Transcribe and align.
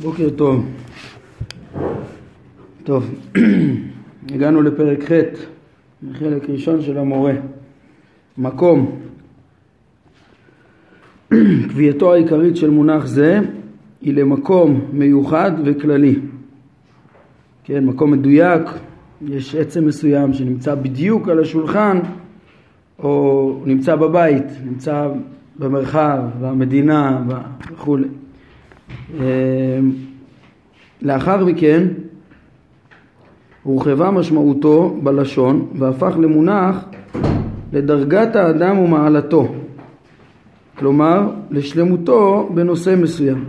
בוקר 0.00 0.30
טוב. 0.30 0.66
טוב, 2.84 3.14
הגענו 4.34 4.62
לפרק 4.62 5.12
ח', 5.12 5.12
חלק 6.12 6.50
ראשון 6.50 6.82
של 6.82 6.98
המורה. 6.98 7.32
מקום. 8.38 8.98
קביעתו 11.68 12.14
העיקרית 12.14 12.56
של 12.56 12.70
מונח 12.70 13.06
זה 13.06 13.40
היא 14.02 14.14
למקום 14.14 14.80
מיוחד 14.92 15.52
וכללי. 15.64 16.18
כן, 17.64 17.84
מקום 17.84 18.10
מדויק, 18.10 18.62
יש 19.28 19.54
עצם 19.54 19.86
מסוים 19.86 20.32
שנמצא 20.32 20.74
בדיוק 20.74 21.28
על 21.28 21.40
השולחן 21.40 21.98
או 22.98 23.60
נמצא 23.66 23.96
בבית, 23.96 24.44
נמצא 24.64 25.08
במרחב, 25.58 26.20
במדינה 26.40 27.22
וכולי. 27.72 28.08
לאחר 31.02 31.44
מכן 31.44 31.88
הורחבה 33.62 34.10
משמעותו 34.10 34.96
בלשון 35.02 35.68
והפך 35.78 36.16
למונח 36.20 36.84
לדרגת 37.72 38.36
האדם 38.36 38.78
ומעלתו, 38.78 39.54
כלומר 40.78 41.30
לשלמותו 41.50 42.50
בנושא 42.54 42.94
מסוים. 42.98 43.44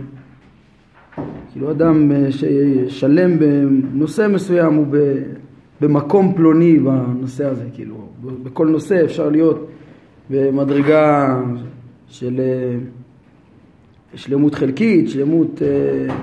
כאילו 1.52 1.70
אדם 1.70 2.12
ששלם 2.30 3.38
בנושא 3.38 4.26
מסוים 4.30 4.74
הוא 4.74 4.86
במקום 5.80 6.32
פלוני 6.36 6.78
בנושא 6.78 7.44
הזה, 7.44 7.64
כאילו 7.74 8.08
בכל 8.42 8.68
נושא 8.68 9.04
אפשר 9.04 9.28
להיות 9.28 9.68
במדרגה 10.30 11.40
של 12.08 12.40
שלמות 14.14 14.54
חלקית, 14.54 15.08
שלמות 15.08 15.62
אה, 15.62 16.14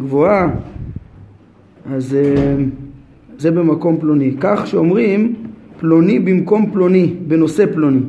גבוהה, 0.00 0.50
אז 1.90 2.14
אה, 2.14 2.56
זה 3.38 3.50
במקום 3.50 4.00
פלוני. 4.00 4.34
כך 4.40 4.66
שאומרים 4.66 5.34
פלוני 5.78 6.18
במקום 6.18 6.70
פלוני, 6.72 7.14
בנושא 7.28 7.66
פלוני. 7.72 8.00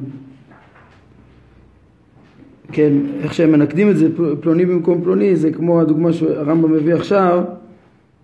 כן, 2.71 2.93
איך 3.23 3.33
שהם 3.33 3.51
מנקדים 3.51 3.89
את 3.89 3.97
זה, 3.97 4.07
פלוני 4.41 4.65
במקום 4.65 5.01
פלוני, 5.01 5.35
זה 5.35 5.51
כמו 5.51 5.81
הדוגמה 5.81 6.13
שהרמב"ם 6.13 6.71
מביא 6.71 6.93
עכשיו, 6.93 7.43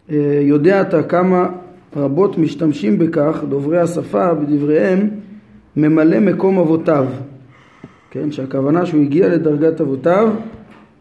אה, 0.09 0.39
יודע 0.41 0.81
אתה 0.81 1.03
כמה 1.03 1.49
רבות 1.95 2.37
משתמשים 2.37 2.99
בכך, 2.99 3.43
דוברי 3.49 3.79
השפה 3.79 4.33
בדבריהם, 4.33 5.09
ממלא 5.77 6.19
מקום 6.19 6.59
אבותיו. 6.59 7.07
כן, 8.13 8.31
שהכוונה 8.31 8.85
שהוא 8.85 9.01
הגיע 9.01 9.27
לדרגת 9.27 9.81
אבותיו, 9.81 10.33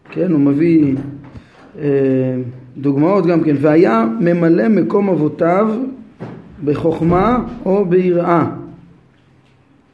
כן, 0.09 0.31
הוא 0.31 0.39
מביא 0.39 0.95
אה, 1.79 1.85
דוגמאות 2.77 3.25
גם 3.25 3.43
כן, 3.43 3.55
והיה 3.59 4.05
ממלא 4.19 4.69
מקום 4.69 5.09
אבותיו 5.09 5.69
בחוכמה 6.63 7.45
או 7.65 7.85
ביראה. 7.85 8.51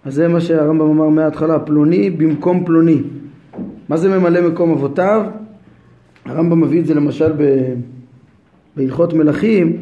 אז 0.06 0.14
זה 0.14 0.28
מה 0.28 0.42
שהרמב"ם 0.42 0.90
אמר 0.90 1.10
מההתחלה, 1.10 1.60
פלוני 1.60 2.10
במקום 2.10 2.66
פלוני. 2.66 3.02
מה 3.90 3.98
זה 3.98 4.20
ממלא 4.20 4.50
מקום 4.50 4.72
אבותיו? 4.72 5.26
הרמב"ם 6.26 6.62
מביא 6.62 6.80
את 6.80 6.86
זה 6.86 6.94
למשל 6.94 7.32
ב... 7.38 7.74
בהלכות 8.76 9.14
מלכים, 9.14 9.78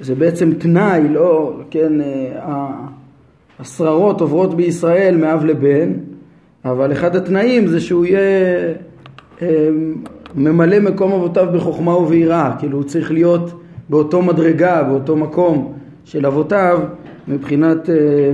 זה 0.00 0.14
בעצם 0.14 0.52
תנאי, 0.54 1.08
לא, 1.08 1.60
כן, 1.70 2.00
אה, 2.00 2.70
השררות 3.58 4.20
עוברות 4.20 4.54
בישראל 4.54 5.16
מאב 5.16 5.44
לבן, 5.44 5.92
אבל 6.64 6.92
אחד 6.92 7.16
התנאים 7.16 7.66
זה 7.66 7.80
שהוא 7.80 8.04
יהיה 8.04 8.20
אה, 9.42 9.68
ממלא 10.36 10.80
מקום 10.80 11.12
אבותיו 11.12 11.46
בחוכמה 11.54 11.96
וביראה, 11.96 12.52
כאילו 12.58 12.78
הוא 12.78 12.84
צריך 12.84 13.12
להיות 13.12 13.60
באותו 13.88 14.22
מדרגה, 14.22 14.82
באותו 14.82 15.16
מקום 15.16 15.72
של 16.04 16.26
אבותיו 16.26 16.80
מבחינת 17.28 17.90
אה, 17.90 18.32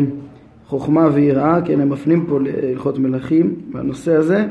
חוכמה 0.66 1.08
ויראה, 1.12 1.60
כן 1.64 1.80
הם 1.80 1.90
מפנים 1.90 2.26
פה 2.28 2.38
להלכות 2.40 2.98
מלכים 2.98 3.54
בנושא 3.72 4.14
הזה 4.14 4.46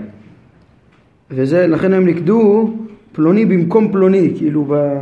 וזה, 1.32 1.68
לכן 1.68 1.94
הם 1.94 2.08
נקדו 2.08 2.70
פלוני 3.12 3.46
במקום 3.46 3.92
פלוני, 3.92 4.34
כאילו 4.38 4.66
ב, 4.70 5.00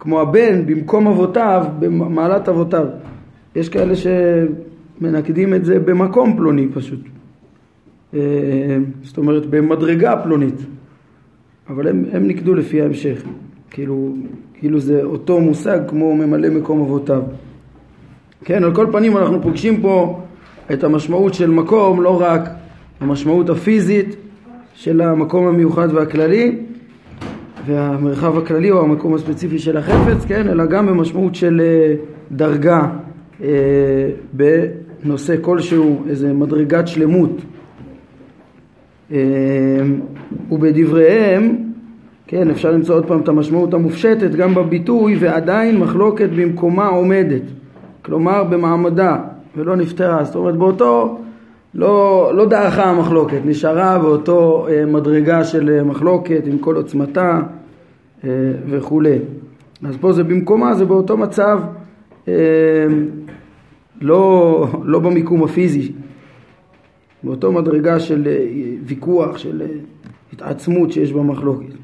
כמו 0.00 0.20
הבן 0.20 0.66
במקום 0.66 1.06
אבותיו, 1.06 1.66
במעלת 1.78 2.48
אבותיו. 2.48 2.86
יש 3.56 3.68
כאלה 3.68 3.94
שמנקדים 3.96 5.54
את 5.54 5.64
זה 5.64 5.78
במקום 5.78 6.36
פלוני 6.36 6.68
פשוט. 6.74 7.00
אה, 8.14 8.20
זאת 9.02 9.16
אומרת 9.16 9.46
במדרגה 9.46 10.16
פלונית, 10.16 10.60
אבל 11.68 11.88
הם, 11.88 12.04
הם 12.12 12.28
נקדו 12.28 12.54
לפי 12.54 12.82
ההמשך, 12.82 13.22
כאילו, 13.70 14.14
כאילו 14.54 14.80
זה 14.80 15.02
אותו 15.02 15.40
מושג 15.40 15.78
כמו 15.88 16.16
ממלא 16.16 16.48
מקום 16.48 16.80
אבותיו. 16.80 17.22
כן, 18.44 18.64
על 18.64 18.74
כל 18.74 18.86
פנים 18.92 19.16
אנחנו 19.16 19.42
פוגשים 19.42 19.80
פה 19.80 20.20
את 20.72 20.84
המשמעות 20.84 21.34
של 21.34 21.50
מקום, 21.50 22.02
לא 22.02 22.20
רק 22.20 22.50
המשמעות 23.00 23.50
הפיזית 23.50 24.16
של 24.74 25.00
המקום 25.00 25.46
המיוחד 25.46 25.88
והכללי 25.92 26.56
והמרחב 27.66 28.38
הכללי 28.38 28.70
או 28.70 28.82
המקום 28.82 29.14
הספציפי 29.14 29.58
של 29.58 29.76
החפץ, 29.76 30.24
כן, 30.24 30.48
אלא 30.48 30.66
גם 30.66 30.86
במשמעות 30.86 31.34
של 31.34 31.60
אה, 31.64 31.94
דרגה 32.32 32.88
אה, 33.42 33.48
בנושא 34.32 35.34
כלשהו, 35.40 36.02
איזה 36.08 36.32
מדרגת 36.32 36.88
שלמות. 36.88 37.40
אמ, 39.10 39.16
ובדבריהם, 40.50 41.56
כן, 42.26 42.50
אפשר 42.50 42.70
למצוא 42.70 42.94
עוד 42.94 43.06
פעם 43.06 43.20
את 43.20 43.28
המשמעות 43.28 43.74
המופשטת 43.74 44.30
גם 44.30 44.54
בביטוי 44.54 45.16
ועדיין 45.20 45.78
מחלוקת 45.78 46.28
במקומה 46.36 46.86
עומדת, 46.86 47.42
כלומר 48.02 48.44
במעמדה 48.44 49.16
ולא 49.56 49.76
נפתרה, 49.76 50.24
זאת 50.24 50.36
אומרת 50.36 50.56
באותו, 50.56 51.18
לא, 51.74 52.30
לא 52.34 52.46
דעכה 52.46 52.84
המחלוקת, 52.84 53.40
נשארה 53.44 53.98
באותו 53.98 54.66
אה, 54.70 54.86
מדרגה 54.86 55.44
של 55.44 55.70
אה, 55.70 55.84
מחלוקת 55.84 56.42
עם 56.46 56.58
כל 56.58 56.76
עוצמתה 56.76 57.40
אה, 58.24 58.30
וכולי. 58.70 59.18
אז 59.84 59.96
פה 59.96 60.12
זה 60.12 60.24
במקומה, 60.24 60.74
זה 60.74 60.84
באותו 60.84 61.16
מצב 61.16 61.60
לא, 64.00 64.66
לא 64.84 64.98
במיקום 64.98 65.44
הפיזי 65.44 65.92
באותו 67.22 67.52
מדרגה 67.52 68.00
של 68.00 68.26
אה, 68.26 68.46
ויכוח, 68.84 69.38
של 69.38 69.62
אה, 69.62 69.66
התעצמות 70.32 70.92
שיש 70.92 71.12
במחלוקת. 71.12 71.74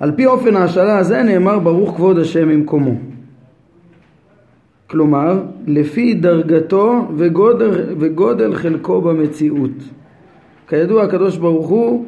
על 0.00 0.12
פי 0.16 0.26
אופן 0.26 0.56
ההשאלה 0.56 0.98
הזה 0.98 1.22
נאמר 1.22 1.58
ברוך 1.58 1.96
כבוד 1.96 2.18
השם 2.18 2.48
ממקומו. 2.48 2.94
כלומר, 4.86 5.42
לפי 5.66 6.14
דרגתו 6.14 7.08
וגודל, 7.16 7.94
וגודל 7.98 8.54
חלקו 8.54 9.00
במציאות. 9.00 9.70
כידוע 10.68 11.02
הקדוש 11.02 11.36
ברוך 11.36 11.68
הוא 11.68 12.04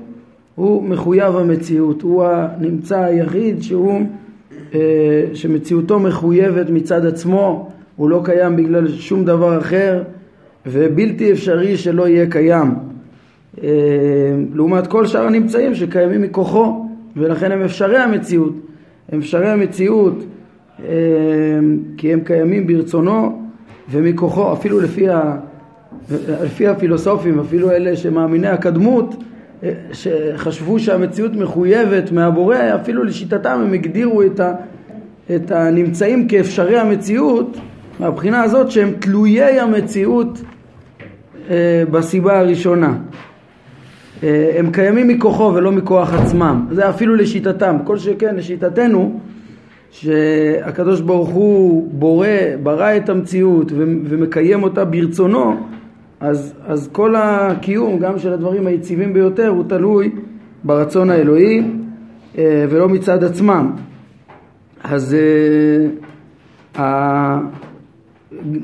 הוא 0.54 0.82
מחויב 0.82 1.36
המציאות, 1.36 2.02
הוא 2.02 2.24
הנמצא 2.24 2.98
היחיד 2.98 3.62
שהוא, 3.62 4.02
אה, 4.74 4.80
שמציאותו 5.34 5.98
מחויבת 6.00 6.70
מצד 6.70 7.06
עצמו, 7.06 7.70
הוא 7.96 8.10
לא 8.10 8.20
קיים 8.24 8.56
בגלל 8.56 8.88
שום 8.88 9.24
דבר 9.24 9.58
אחר, 9.58 10.02
ובלתי 10.66 11.32
אפשרי 11.32 11.76
שלא 11.76 12.08
יהיה 12.08 12.26
קיים. 12.30 12.74
אה, 13.62 13.68
לעומת 14.54 14.86
כל 14.86 15.06
שאר 15.06 15.26
הנמצאים 15.26 15.74
שקיימים 15.74 16.22
מכוחו 16.22 16.86
ולכן 17.16 17.52
הם 17.52 17.62
אפשרי 17.62 17.98
המציאות. 17.98 18.54
הם 19.12 19.18
אפשרי 19.18 19.48
המציאות 19.48 20.24
אה, 20.84 20.94
כי 21.96 22.12
הם 22.12 22.20
קיימים 22.20 22.66
ברצונו 22.66 23.42
ומכוחו 23.90 24.52
אפילו 24.52 24.80
לפי, 24.80 25.08
ה, 25.08 25.36
לפי 26.44 26.66
הפילוסופים 26.66 27.40
אפילו 27.40 27.70
אלה 27.70 27.96
שמאמיני 27.96 28.48
הקדמות 28.48 29.14
אה, 29.62 29.72
שחשבו 29.92 30.78
שהמציאות 30.78 31.32
מחויבת 31.32 32.12
מהבורא 32.12 32.56
אפילו 32.56 33.04
לשיטתם 33.04 33.60
הם 33.66 33.72
הגדירו 33.72 34.22
את, 34.22 34.40
ה, 34.40 34.54
את 35.36 35.50
הנמצאים 35.50 36.28
כאפשרי 36.28 36.78
המציאות 36.78 37.56
מהבחינה 38.00 38.42
הזאת 38.42 38.70
שהם 38.70 38.92
תלויי 38.98 39.60
המציאות 39.60 40.40
בסיבה 41.90 42.38
הראשונה. 42.38 42.94
אה, 44.22 44.52
הם 44.58 44.70
קיימים 44.70 45.08
מכוחו 45.08 45.52
ולא 45.54 45.72
מכוח 45.72 46.14
עצמם. 46.14 46.66
זה 46.70 46.88
אפילו 46.88 47.14
לשיטתם. 47.14 47.76
כל 47.84 47.98
שכן 47.98 48.36
לשיטתנו 48.36 49.20
שהקדוש 49.90 51.00
ברוך 51.00 51.28
הוא 51.28 51.88
בורא, 51.92 52.28
ברא 52.62 52.96
את 52.96 53.08
המציאות 53.08 53.72
ומקיים 53.74 54.62
אותה 54.62 54.84
ברצונו, 54.84 55.56
אז, 56.20 56.54
אז 56.66 56.88
כל 56.92 57.14
הקיום, 57.18 57.98
גם 57.98 58.18
של 58.18 58.32
הדברים 58.32 58.66
היציבים 58.66 59.12
ביותר, 59.12 59.48
הוא 59.48 59.64
תלוי 59.68 60.10
ברצון 60.64 61.10
האלוהי 61.10 61.62
אה, 62.38 62.64
ולא 62.70 62.88
מצד 62.88 63.24
עצמם. 63.24 63.70
אז 64.84 65.16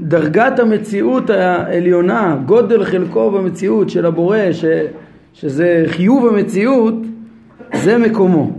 דרגת 0.02 0.58
המציאות 0.58 1.30
העליונה, 1.30 2.38
גודל 2.46 2.84
חלקו 2.84 3.30
במציאות 3.30 3.90
של 3.90 4.06
הבורא, 4.06 4.52
ש, 4.52 4.64
שזה 5.34 5.84
חיוב 5.86 6.26
המציאות, 6.26 6.94
זה 7.74 7.98
מקומו. 7.98 8.50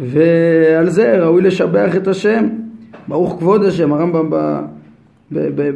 ועל 0.00 0.88
זה 0.88 1.18
ראוי 1.18 1.42
לשבח 1.42 1.96
את 1.96 2.08
השם. 2.08 2.48
ברוך 3.08 3.38
כבוד 3.38 3.64
השם, 3.64 3.92
הרמב"ם 3.92 4.30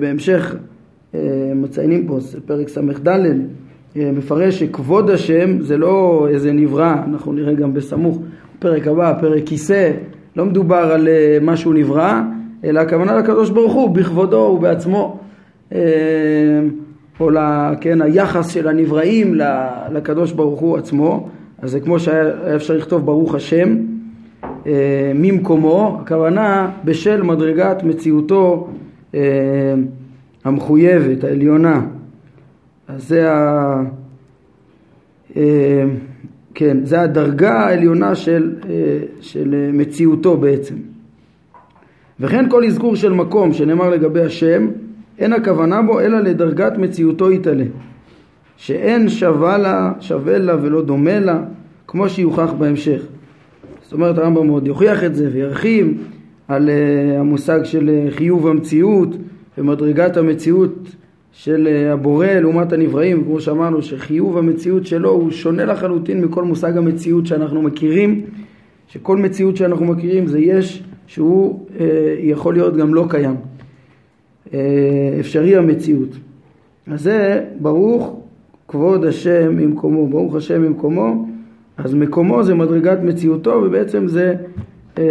בהמשך 0.01 0.57
אה, 1.15 1.21
מציינים 1.55 2.07
פה, 2.07 2.19
פרק 2.47 2.69
ס"ד, 2.69 3.09
אה, 3.09 4.13
מפרש 4.13 4.61
שכבוד 4.61 5.11
השם 5.11 5.61
זה 5.61 5.79
לא 5.79 6.27
איזה 6.31 6.53
נברא, 6.53 6.95
אנחנו 7.09 7.33
נראה 7.33 7.55
גם 7.55 7.75
בסמוך, 7.75 8.19
פרק 8.59 8.87
הבא, 8.87 9.15
פרק 9.21 9.43
כיסא, 9.47 9.93
לא 10.37 10.47
מדובר 10.47 10.77
על 10.77 11.09
אה, 11.09 11.39
משהו 11.43 11.73
נברא, 11.73 12.23
אלא 12.65 12.81
הכוונה 12.81 13.17
לקדוש 13.17 13.51
ברוך 13.51 13.73
הוא, 13.73 13.91
בכבודו 13.91 14.37
ובעצמו. 14.37 15.19
או 17.21 17.31
כן, 17.81 18.03
היחס 18.03 18.49
של 18.49 18.69
הנבראים 18.69 19.35
לקדוש 19.93 20.33
ברוך 20.33 20.61
הוא 20.61 20.77
עצמו, 20.77 21.29
אז 21.63 21.71
זה 21.71 21.81
כמו 21.81 21.99
שהיה 21.99 22.57
אפשר 22.57 22.77
לכתוב 22.77 23.07
ברוך 23.07 23.35
השם 23.35 23.77
ממקומו, 25.15 25.99
הכוונה 26.03 26.71
בשל 26.85 27.23
מדרגת 27.23 27.83
מציאותו 27.83 28.69
המחויבת, 30.45 31.25
העליונה. 31.25 31.81
אז 32.89 33.09
זה 33.09 33.33
ה... 33.33 33.83
אה, 35.37 35.85
כן, 36.55 36.85
זה 36.85 37.01
הדרגה 37.01 37.53
העליונה 37.53 38.15
של, 38.15 38.55
אה, 38.69 38.99
של 39.21 39.71
מציאותו 39.73 40.37
בעצם. 40.37 40.75
וכן 42.21 42.51
כל 42.51 42.65
אזכור 42.65 42.97
של 42.97 43.13
מקום 43.13 43.53
שנאמר 43.53 43.91
לגבי 43.91 44.21
השם, 44.21 44.69
אין 45.19 45.33
הכוונה 45.33 45.83
בו 45.83 46.01
אלא 46.01 46.21
לדרגת 46.21 46.79
מציאותו 46.79 47.31
יתעלה. 47.31 47.65
שאין 48.57 49.09
שווה 49.09 49.59
לה, 49.59 49.93
שווה 50.01 50.39
לה 50.39 50.57
ולא 50.63 50.83
דומה 50.83 51.21
לה, 51.21 51.43
כמו 51.87 52.09
שיוכח 52.09 52.53
בהמשך. 52.59 53.03
זאת 53.83 53.93
אומרת 53.93 54.19
הרמב"ם 54.19 54.47
מאוד 54.47 54.67
יוכיח 54.67 55.05
את 55.05 55.15
זה 55.15 55.29
וירחיב 55.33 56.03
על 56.49 56.69
uh, 56.69 57.21
המושג 57.21 57.65
של 57.65 57.91
uh, 57.91 58.15
חיוב 58.15 58.47
המציאות 58.47 59.17
ומדרגת 59.59 60.17
המציאות 60.17 60.89
של 61.33 61.69
אה, 61.71 61.93
הבורא 61.93 62.27
לעומת 62.27 62.73
הנבראים, 62.73 63.25
כמו 63.25 63.41
שאמרנו 63.41 63.83
שחיוב 63.83 64.39
המציאות 64.39 64.87
שלו 64.87 65.11
הוא 65.11 65.31
שונה 65.31 65.65
לחלוטין 65.65 66.21
מכל 66.21 66.45
מושג 66.45 66.77
המציאות 66.77 67.27
שאנחנו 67.27 67.63
מכירים, 67.63 68.21
שכל 68.89 69.17
מציאות 69.17 69.57
שאנחנו 69.57 69.85
מכירים 69.85 70.27
זה 70.27 70.39
יש 70.39 70.83
שהוא 71.11 71.67
אה, 71.81 72.15
יכול 72.19 72.55
להיות 72.55 72.77
גם 72.77 72.95
לא 72.95 73.07
קיים, 73.09 73.37
אה, 74.55 75.17
אפשרי 75.21 75.57
המציאות. 75.57 76.09
אז 76.87 77.03
זה 77.03 77.45
ברוך 77.61 78.21
כבוד 78.69 79.05
השם 79.05 79.57
ממקומו, 79.57 80.09
ברוך 80.09 80.35
השם 80.35 80.63
ממקומו, 80.63 81.29
אז 81.77 81.95
מקומו 81.95 82.43
זה 82.43 82.55
מדרגת 82.55 82.99
מציאותו 83.03 83.51
ובעצם 83.51 84.09
זה 84.09 84.35
אה, 84.99 85.05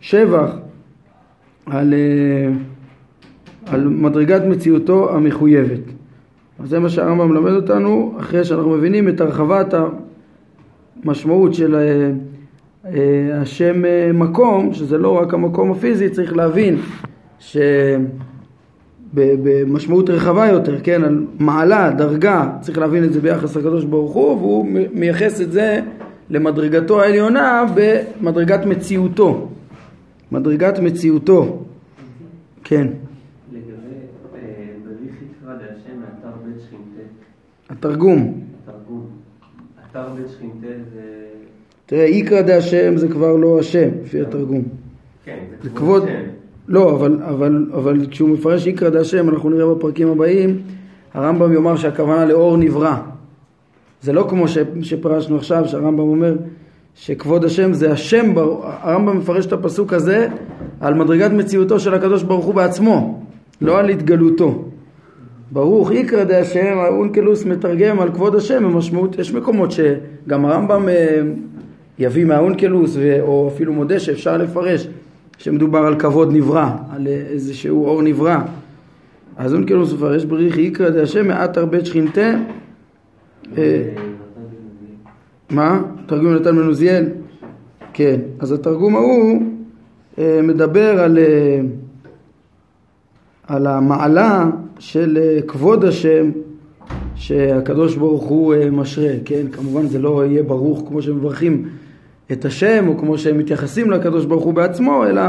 שבח 0.00 0.58
על 1.66 1.94
אה, 1.94 2.52
על 3.66 3.88
מדרגת 3.88 4.42
מציאותו 4.44 5.14
המחויבת. 5.14 5.80
אז 6.58 6.68
זה 6.68 6.78
מה 6.78 6.88
שהרמב"ם 6.88 7.28
מלמד 7.28 7.52
אותנו 7.52 8.14
אחרי 8.18 8.44
שאנחנו 8.44 8.70
מבינים 8.70 9.08
את 9.08 9.20
הרחבת 9.20 9.74
המשמעות 11.04 11.54
של 11.54 11.74
אה, 11.74 12.10
השם 13.34 13.84
אה, 13.84 14.10
מקום, 14.14 14.74
שזה 14.74 14.98
לא 14.98 15.18
רק 15.18 15.34
המקום 15.34 15.70
הפיזי, 15.70 16.10
צריך 16.10 16.36
להבין 16.36 16.76
שבמשמעות 19.14 20.10
רחבה 20.10 20.46
יותר, 20.46 20.80
כן, 20.82 21.04
על 21.04 21.26
מעלה, 21.38 21.90
דרגה, 21.90 22.52
צריך 22.60 22.78
להבין 22.78 23.04
את 23.04 23.12
זה 23.12 23.20
ביחס 23.20 23.56
לקדוש 23.56 23.84
ברוך 23.84 24.12
הוא, 24.12 24.36
והוא 24.36 24.66
מייחס 24.92 25.40
את 25.40 25.52
זה 25.52 25.80
למדרגתו 26.30 27.02
העליונה 27.02 27.64
במדרגת 27.74 28.66
מציאותו. 28.66 29.48
מדרגת 30.32 30.78
מציאותו, 30.78 31.62
כן. 32.64 32.86
התרגום. 37.70 38.40
התרגום. 38.66 39.06
אתר 39.90 40.08
בית 40.14 40.28
שכינתה 40.28 40.66
זה... 40.92 41.35
תראה, 41.86 42.04
איקרא 42.04 42.40
דה 42.40 42.56
השם 42.56 42.96
זה 42.96 43.08
כבר 43.08 43.36
לא 43.36 43.58
השם, 43.58 43.88
לפי 44.04 44.20
התרגום. 44.20 44.62
כן, 45.24 45.38
זה 45.62 45.70
כבוד 45.70 46.02
השם. 46.02 46.14
לא, 46.68 46.94
אבל, 46.94 47.18
אבל, 47.22 47.66
אבל 47.74 48.06
כשהוא 48.10 48.28
מפרש 48.28 48.66
איקרא 48.66 48.88
דה 48.88 49.00
השם, 49.00 49.28
אנחנו 49.28 49.50
נראה 49.50 49.74
בפרקים 49.74 50.08
הבאים, 50.08 50.58
הרמב"ם 51.14 51.52
יאמר 51.52 51.76
שהכוונה 51.76 52.24
לאור 52.24 52.56
נברא. 52.56 52.96
זה 54.02 54.12
לא 54.12 54.26
כמו 54.30 54.48
ש, 54.48 54.58
שפרשנו 54.82 55.36
עכשיו, 55.36 55.68
שהרמב"ם 55.68 55.98
אומר 55.98 56.34
שכבוד 56.94 57.44
השם 57.44 57.72
זה 57.72 57.92
השם, 57.92 58.34
הרמב"ם 58.62 59.18
מפרש 59.18 59.46
את 59.46 59.52
הפסוק 59.52 59.92
הזה 59.92 60.28
על 60.80 60.94
מדרגת 60.94 61.30
מציאותו 61.30 61.80
של 61.80 61.94
הקדוש 61.94 62.22
ברוך 62.22 62.44
הוא 62.44 62.54
בעצמו, 62.54 63.22
לא 63.60 63.78
על 63.78 63.88
התגלותו. 63.88 64.64
ברוך 65.52 65.92
יקרא 65.92 66.24
דה 66.24 66.38
השם, 66.38 66.78
האונקלוס 66.78 67.44
מתרגם 67.44 68.00
על 68.00 68.12
כבוד 68.12 68.34
השם 68.34 68.64
במשמעות, 68.64 69.18
יש 69.18 69.32
מקומות 69.32 69.70
שגם 69.70 70.44
הרמב"ם 70.44 70.88
אה, 70.88 71.22
יביא 71.98 72.24
מהאונקלוס 72.24 72.96
או 73.20 73.50
אפילו 73.54 73.72
מודה 73.72 74.00
שאפשר 74.00 74.36
לפרש 74.36 74.88
שמדובר 75.38 75.78
על 75.78 76.00
כבוד 76.00 76.32
נברא, 76.32 76.70
על 76.90 77.06
איזשהו 77.06 77.84
אור 77.84 78.02
נברא. 78.02 78.38
אז 79.36 79.54
אונקלוס 79.54 79.92
מפרש 79.92 80.24
בריך 80.24 80.58
יקרא 80.58 80.90
דה 80.90 81.02
השם 81.02 81.28
מעט 81.28 81.56
הרבה 81.56 81.84
שכינתה 81.84 82.34
אה, 83.58 83.82
מה? 85.50 85.82
תרגום 86.06 86.34
נתן 86.34 86.54
מנוזיאל? 86.56 87.06
כן, 87.92 88.20
אז 88.38 88.52
התרגום 88.52 88.96
ההוא 88.96 89.42
אה, 90.18 90.40
מדבר 90.42 91.00
על, 91.00 91.18
על 93.46 93.66
המעלה 93.66 94.50
של 94.78 95.18
אה, 95.22 95.42
כבוד 95.46 95.84
השם 95.84 96.30
שהקדוש 97.14 97.96
ברוך 97.96 98.24
הוא 98.24 98.54
אה, 98.54 98.70
משרה, 98.70 99.12
כן? 99.24 99.46
כמובן 99.52 99.86
זה 99.86 99.98
לא 99.98 100.24
יהיה 100.26 100.42
ברוך 100.42 100.84
כמו 100.88 101.02
שמברכים 101.02 101.68
את 102.32 102.44
השם 102.44 102.84
או 102.88 102.98
כמו 102.98 103.18
שהם 103.18 103.38
מתייחסים 103.38 103.90
לקדוש 103.90 104.24
ברוך 104.24 104.44
הוא 104.44 104.54
בעצמו, 104.54 105.04
אלא 105.06 105.22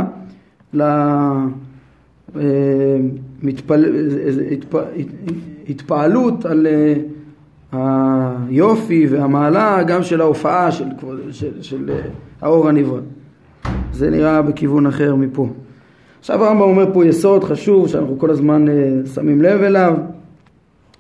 להתפעלות 5.67 6.45
על 6.45 6.67
אה, 6.67 6.94
היופי 8.47 9.07
והמעלה 9.09 9.83
גם 9.83 10.03
של 10.03 10.21
ההופעה 10.21 10.71
של, 10.71 10.85
של, 11.31 11.61
של 11.61 11.89
האור 12.42 12.69
הנברא. 12.69 12.99
זה 13.92 14.09
נראה 14.09 14.42
בכיוון 14.42 14.87
אחר 14.87 15.16
מפה. 15.16 15.47
עכשיו 16.19 16.45
הרמב"ם 16.45 16.61
אומר 16.61 16.94
פה 16.94 17.06
יסוד 17.06 17.44
חשוב 17.44 17.87
שאנחנו 17.87 18.19
כל 18.19 18.30
הזמן 18.30 18.66
שמים 19.13 19.42
לב 19.42 19.61
אליו. 19.61 19.94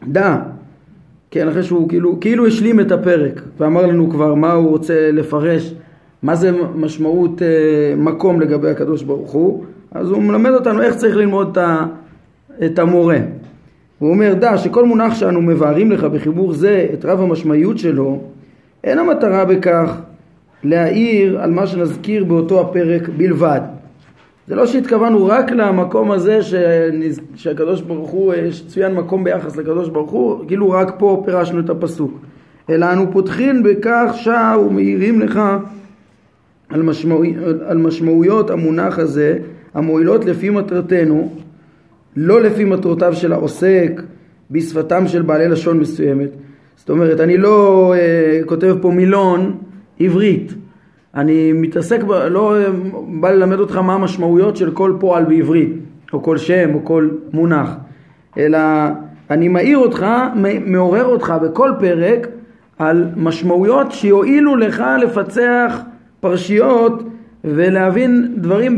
דע, 0.07 0.37
כן, 1.31 1.47
אחרי 1.47 1.63
שהוא 1.63 1.89
כאילו, 1.89 2.19
כאילו 2.19 2.47
השלים 2.47 2.79
את 2.79 2.91
הפרק 2.91 3.41
ואמר 3.57 3.85
לנו 3.85 4.09
כבר 4.09 4.33
מה 4.33 4.53
הוא 4.53 4.69
רוצה 4.69 5.11
לפרש, 5.11 5.73
מה 6.23 6.35
זה 6.35 6.51
משמעות 6.75 7.41
uh, 7.41 7.43
מקום 7.97 8.41
לגבי 8.41 8.69
הקדוש 8.69 9.03
ברוך 9.03 9.31
הוא, 9.31 9.63
אז 9.91 10.09
הוא 10.09 10.23
מלמד 10.23 10.51
אותנו 10.51 10.81
איך 10.81 10.95
צריך 10.95 11.15
ללמוד 11.15 11.57
את, 12.65 12.79
המורה. 12.79 13.17
הוא 13.99 14.09
אומר, 14.09 14.33
דע 14.33 14.57
שכל 14.57 14.85
מונח 14.85 15.15
שאנו 15.15 15.41
מבארים 15.41 15.91
לך 15.91 16.03
בחיבור 16.03 16.53
זה 16.53 16.87
את 16.93 17.05
רב 17.05 17.21
המשמעיות 17.21 17.77
שלו, 17.77 18.19
אין 18.83 18.99
המטרה 18.99 19.45
בכך 19.45 19.97
להעיר 20.63 21.41
על 21.41 21.51
מה 21.51 21.67
שנזכיר 21.67 22.23
באותו 22.23 22.61
הפרק 22.61 23.09
בלבד. 23.17 23.61
זה 24.47 24.55
לא 24.55 24.65
שהתכוונו 24.65 25.25
רק 25.25 25.51
למקום 25.51 26.11
הזה 26.11 26.39
שהקדוש 27.35 27.81
ברוך 27.81 28.09
הוא, 28.09 28.33
צוין 28.67 28.93
מקום 28.93 29.23
ביחס 29.23 29.55
לקדוש 29.55 29.89
ברוך 29.89 30.11
הוא, 30.11 30.47
כאילו 30.47 30.69
רק 30.69 30.95
פה 30.97 31.23
פירשנו 31.25 31.59
את 31.59 31.69
הפסוק. 31.69 32.19
אלא 32.69 32.93
אנו 32.93 33.11
פותחים 33.11 33.63
בכך 33.63 34.11
שער 34.15 34.61
ומאירים 34.61 35.21
לך 35.21 35.39
על, 36.69 36.81
משמעו, 36.81 37.23
על 37.67 37.77
משמעויות 37.77 38.49
המונח 38.49 38.99
הזה 38.99 39.37
המועילות 39.73 40.25
לפי 40.25 40.49
מטרתנו, 40.49 41.31
לא 42.15 42.41
לפי 42.41 42.63
מטרותיו 42.63 43.15
של 43.15 43.33
העוסק 43.33 44.01
בשפתם 44.51 45.07
של 45.07 45.21
בעלי 45.21 45.47
לשון 45.47 45.79
מסוימת. 45.79 46.29
זאת 46.75 46.89
אומרת, 46.89 47.19
אני 47.19 47.37
לא 47.37 47.93
uh, 47.95 48.45
כותב 48.45 48.75
פה 48.81 48.91
מילון 48.91 49.57
עברית, 49.99 50.53
אני 51.15 51.51
מתעסק, 51.53 52.03
ב, 52.03 52.11
לא 52.11 52.55
בא 53.07 53.31
ללמד 53.31 53.59
אותך 53.59 53.75
מה 53.75 53.93
המשמעויות 53.93 54.57
של 54.57 54.71
כל 54.71 54.93
פועל 54.99 55.25
בעברית, 55.25 55.73
או 56.13 56.23
כל 56.23 56.37
שם, 56.37 56.69
או 56.73 56.85
כל 56.85 57.09
מונח, 57.33 57.75
אלא 58.37 58.59
אני 59.29 59.47
מעיר 59.47 59.77
אותך, 59.77 60.05
מעורר 60.65 61.05
אותך 61.05 61.33
בכל 61.43 61.71
פרק 61.79 62.27
על 62.79 63.05
משמעויות 63.15 63.91
שיועילו 63.91 64.55
לך 64.55 64.83
לפצח 65.01 65.81
פרשיות 66.19 67.03
ולהבין 67.43 68.33
דברים 68.37 68.77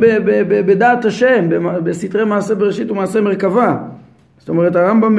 בדעת 0.50 1.05
השם, 1.05 1.50
בסתרי 1.84 2.25
מעשה 2.25 2.55
בראשית 2.55 2.91
ומעשה 2.91 3.22
מרכבה. 3.22 3.77
זאת 4.38 4.50
אומרת 4.50 4.75
הרמב"ם 4.75 5.17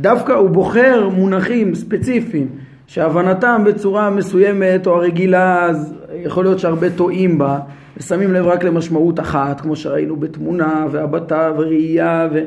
דווקא 0.00 0.32
הוא 0.32 0.50
בוחר 0.50 1.08
מונחים 1.08 1.74
ספציפיים 1.74 2.48
שהבנתם 2.86 3.62
בצורה 3.66 4.10
מסוימת 4.10 4.86
או 4.86 4.94
הרגילה, 4.94 5.64
אז 5.64 5.94
יכול 6.14 6.44
להיות 6.44 6.58
שהרבה 6.58 6.90
טועים 6.90 7.38
בה 7.38 7.58
ושמים 7.96 8.32
לב 8.32 8.46
רק 8.46 8.64
למשמעות 8.64 9.20
אחת, 9.20 9.60
כמו 9.60 9.76
שראינו 9.76 10.16
בתמונה 10.16 10.86
והבטה 10.90 11.52
וראייה 11.56 12.28
ו... 12.32 12.44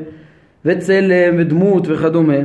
וצלם 0.64 1.34
ודמות 1.38 1.86
וכדומה. 1.88 2.38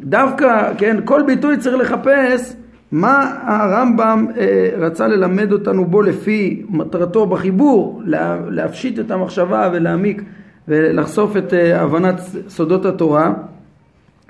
דווקא, 0.00 0.72
כן, 0.78 0.96
כל 1.04 1.22
ביטוי 1.26 1.56
צריך 1.56 1.76
לחפש 1.76 2.56
מה 2.94 3.36
הרמב"ם 3.42 4.26
אה, 4.36 4.70
רצה 4.78 5.08
ללמד 5.08 5.52
אותנו 5.52 5.84
בו 5.84 6.02
לפי 6.02 6.62
מטרתו 6.68 7.26
בחיבור, 7.26 8.02
לה, 8.04 8.38
להפשיט 8.50 8.98
את 8.98 9.10
המחשבה 9.10 9.70
ולהעמיק 9.72 10.22
ולחשוף 10.68 11.36
את 11.36 11.54
אה, 11.54 11.80
הבנת 11.80 12.20
סודות 12.48 12.84
התורה, 12.84 13.32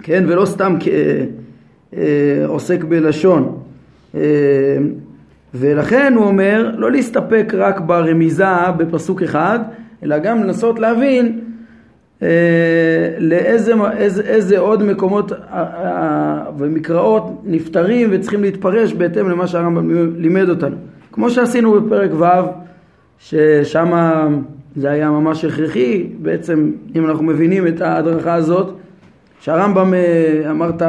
כן, 0.03 0.25
ולא 0.29 0.45
סתם 0.45 0.77
אה, 0.87 1.25
אה, 1.97 2.47
עוסק 2.47 2.85
בלשון. 2.85 3.59
אה, 4.15 4.21
ולכן 5.55 6.15
הוא 6.17 6.27
אומר 6.27 6.75
לא 6.77 6.91
להסתפק 6.91 7.53
רק 7.57 7.81
ברמיזה 7.81 8.71
בפסוק 8.77 9.23
אחד, 9.23 9.59
אלא 10.03 10.19
גם 10.19 10.43
לנסות 10.43 10.79
להבין 10.79 11.41
לאיזה 13.19 13.73
איזה, 13.97 14.23
איזה 14.23 14.59
עוד 14.59 14.83
מקומות 14.83 15.33
אה, 15.33 15.39
אה, 15.53 16.43
ומקראות 16.59 17.43
נפטרים 17.45 18.09
וצריכים 18.13 18.43
להתפרש 18.43 18.93
בהתאם 18.93 19.31
למה 19.31 19.47
שהרמב"ם 19.47 20.17
לימד 20.17 20.49
אותנו. 20.49 20.77
כמו 21.13 21.31
שעשינו 21.31 21.81
בפרק 21.81 22.11
ו', 22.15 22.25
ששם 23.19 23.91
זה 24.77 24.91
היה 24.91 25.11
ממש 25.11 25.45
הכרחי, 25.45 26.07
בעצם 26.23 26.73
אם 26.97 27.07
אנחנו 27.07 27.25
מבינים 27.25 27.67
את 27.67 27.81
ההדרכה 27.81 28.35
הזאת, 28.35 28.75
שהרמב"ם 29.41 29.95
אמרת 30.51 30.83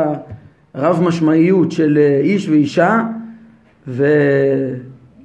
רב 0.75 1.03
משמעיות 1.03 1.71
של 1.71 1.99
איש 2.21 2.49
ואישה 2.49 3.03
ו... 3.87 4.05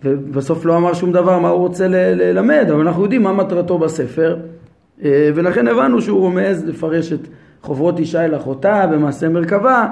ובסוף 0.04 0.64
לא 0.64 0.76
אמר 0.76 0.94
שום 0.94 1.12
דבר 1.12 1.38
מה 1.38 1.48
הוא 1.48 1.58
רוצה 1.58 1.86
ללמד, 1.88 2.66
אבל 2.72 2.80
אנחנו 2.80 3.02
יודעים 3.02 3.22
מה 3.22 3.32
מטרתו 3.32 3.78
בספר 3.78 4.36
אה, 4.36 4.59
ולכן 5.04 5.68
הבנו 5.68 6.02
שהוא 6.02 6.20
רומז 6.20 6.64
לפרש 6.64 7.12
את 7.12 7.28
חוברות 7.62 7.98
אישה 7.98 8.24
אל 8.24 8.36
אחותה 8.36 8.86
במעשה 8.86 9.28
מרכבה 9.28 9.88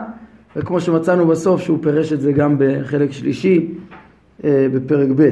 וכמו 0.57 0.81
שמצאנו 0.81 1.27
בסוף 1.27 1.61
שהוא 1.61 1.79
פירש 1.83 2.13
את 2.13 2.21
זה 2.21 2.33
גם 2.33 2.57
בחלק 2.59 3.13
שלישי 3.13 3.69
אה, 4.45 4.67
בפרק 4.75 5.09
ב'. 5.17 5.31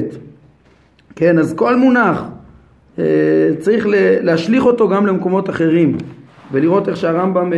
כן, 1.15 1.39
אז 1.39 1.53
כל 1.53 1.75
מונח 1.75 2.23
אה, 2.99 3.03
צריך 3.59 3.85
להשליך 4.21 4.65
אותו 4.65 4.89
גם 4.89 5.05
למקומות 5.05 5.49
אחרים 5.49 5.97
ולראות 6.51 6.89
איך 6.89 6.97
שהרמב"ם 6.97 7.51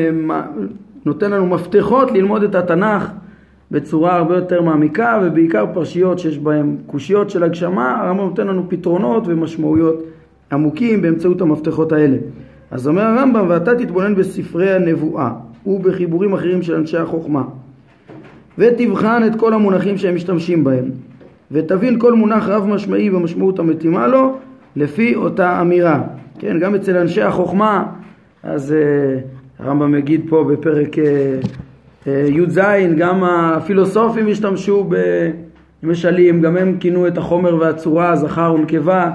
נותן 1.05 1.31
לנו 1.31 1.45
מפתחות 1.45 2.11
ללמוד 2.11 2.43
את 2.43 2.55
התנ"ך 2.55 3.11
בצורה 3.71 4.15
הרבה 4.15 4.35
יותר 4.35 4.61
מעמיקה 4.61 5.21
ובעיקר 5.23 5.65
פרשיות 5.73 6.19
שיש 6.19 6.37
בהן 6.37 6.77
קושיות 6.85 7.29
של 7.29 7.43
הגשמה, 7.43 8.01
הרמב"ם 8.01 8.23
נותן 8.23 8.47
לנו 8.47 8.69
פתרונות 8.69 9.23
ומשמעויות 9.27 10.03
עמוקים 10.51 11.01
באמצעות 11.01 11.41
המפתחות 11.41 11.91
האלה. 11.91 12.17
אז 12.71 12.87
אומר 12.87 13.01
הרמב"ם, 13.01 13.45
ואתה 13.49 13.75
תתבונן 13.75 14.15
בספרי 14.15 14.71
הנבואה 14.71 15.31
ובחיבורים 15.65 16.33
אחרים 16.33 16.61
של 16.61 16.75
אנשי 16.75 16.97
החוכמה 16.97 17.43
ותבחן 18.57 19.23
את 19.27 19.39
כל 19.39 19.53
המונחים 19.53 19.97
שהם 19.97 20.15
משתמשים 20.15 20.63
בהם 20.63 20.85
ותבין 21.51 21.99
כל 21.99 22.13
מונח 22.13 22.47
רב 22.47 22.67
משמעי 22.67 23.09
במשמעות 23.09 23.59
המתאימה 23.59 24.07
לו 24.07 24.37
לפי 24.75 25.15
אותה 25.15 25.61
אמירה. 25.61 26.01
כן, 26.39 26.59
גם 26.59 26.75
אצל 26.75 26.97
אנשי 26.97 27.21
החוכמה, 27.21 27.83
אז 28.43 28.75
uh, 28.75 29.63
הרמב"ם 29.63 29.95
יגיד 29.95 30.21
פה 30.29 30.43
בפרק 30.51 30.95
uh, 30.95 30.99
uh, 32.05 32.09
י"ז, 32.09 32.59
גם 32.97 33.23
הפילוסופים 33.23 34.27
השתמשו 34.27 34.89
במשלים, 35.83 36.41
גם 36.41 36.57
הם 36.57 36.77
כינו 36.79 37.07
את 37.07 37.17
החומר 37.17 37.55
והצורה 37.55 38.15
זכר 38.15 38.53
ונקבה 38.55 39.11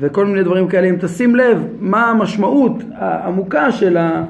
וכל 0.00 0.26
מיני 0.26 0.42
דברים 0.42 0.68
כאלה. 0.68 0.88
אם 0.88 0.96
תשים 1.00 1.36
לב 1.36 1.66
מה 1.80 2.10
המשמעות 2.10 2.82
העמוקה 2.94 3.72
של 3.72 3.96
ה... 3.96 4.24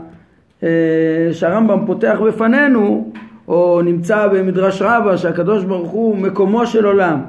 אה, 0.62 1.28
שהרמב"ם 1.32 1.86
פותח 1.86 2.18
בפנינו, 2.26 3.12
או 3.48 3.80
נמצא 3.84 4.28
במדרש 4.28 4.82
רבה 4.82 5.16
שהקדוש 5.16 5.64
ברוך 5.64 5.90
הוא 5.90 6.16
מקומו 6.16 6.66
של 6.66 6.86
עולם, 6.86 7.20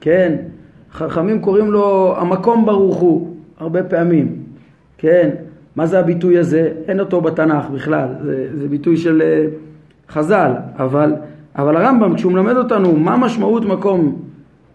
כן? 0.00 0.36
חכמים 0.92 1.40
קוראים 1.40 1.70
לו 1.70 2.14
המקום 2.18 2.66
ברוך 2.66 2.96
הוא, 2.96 3.36
הרבה 3.58 3.82
פעמים, 3.82 4.36
כן? 4.98 5.30
מה 5.76 5.86
זה 5.86 5.98
הביטוי 5.98 6.38
הזה? 6.38 6.72
אין 6.88 7.00
אותו 7.00 7.20
בתנ"ך 7.20 7.70
בכלל, 7.70 8.08
זה, 8.22 8.46
זה 8.54 8.68
ביטוי 8.68 8.96
של 8.96 9.22
אה, 9.22 9.46
חז"ל, 10.08 10.52
אבל, 10.78 11.14
אבל 11.56 11.76
הרמב"ם 11.76 12.14
כשהוא 12.14 12.32
מלמד 12.32 12.56
אותנו 12.56 12.96
מה 12.96 13.16
משמעות 13.16 13.64
מקום 13.64 14.22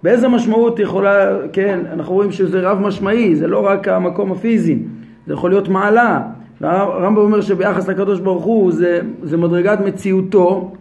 באיזה 0.05 0.27
משמעות 0.27 0.79
יכולה, 0.79 1.37
כן, 1.53 1.79
אנחנו 1.93 2.13
רואים 2.13 2.31
שזה 2.31 2.59
רב 2.59 2.79
משמעי, 2.81 3.35
זה 3.35 3.47
לא 3.47 3.65
רק 3.65 3.87
המקום 3.87 4.31
הפיזי, 4.31 4.79
זה 5.27 5.33
יכול 5.33 5.49
להיות 5.49 5.69
מעלה. 5.69 6.21
הרמב"ם 6.61 7.21
אומר 7.21 7.41
שביחס 7.41 7.87
לקדוש 7.87 8.19
ברוך 8.19 8.43
הוא 8.43 8.71
זה, 8.71 8.99
זה 9.23 9.37
מדרגת 9.37 9.79
מציאותו, 9.79 10.73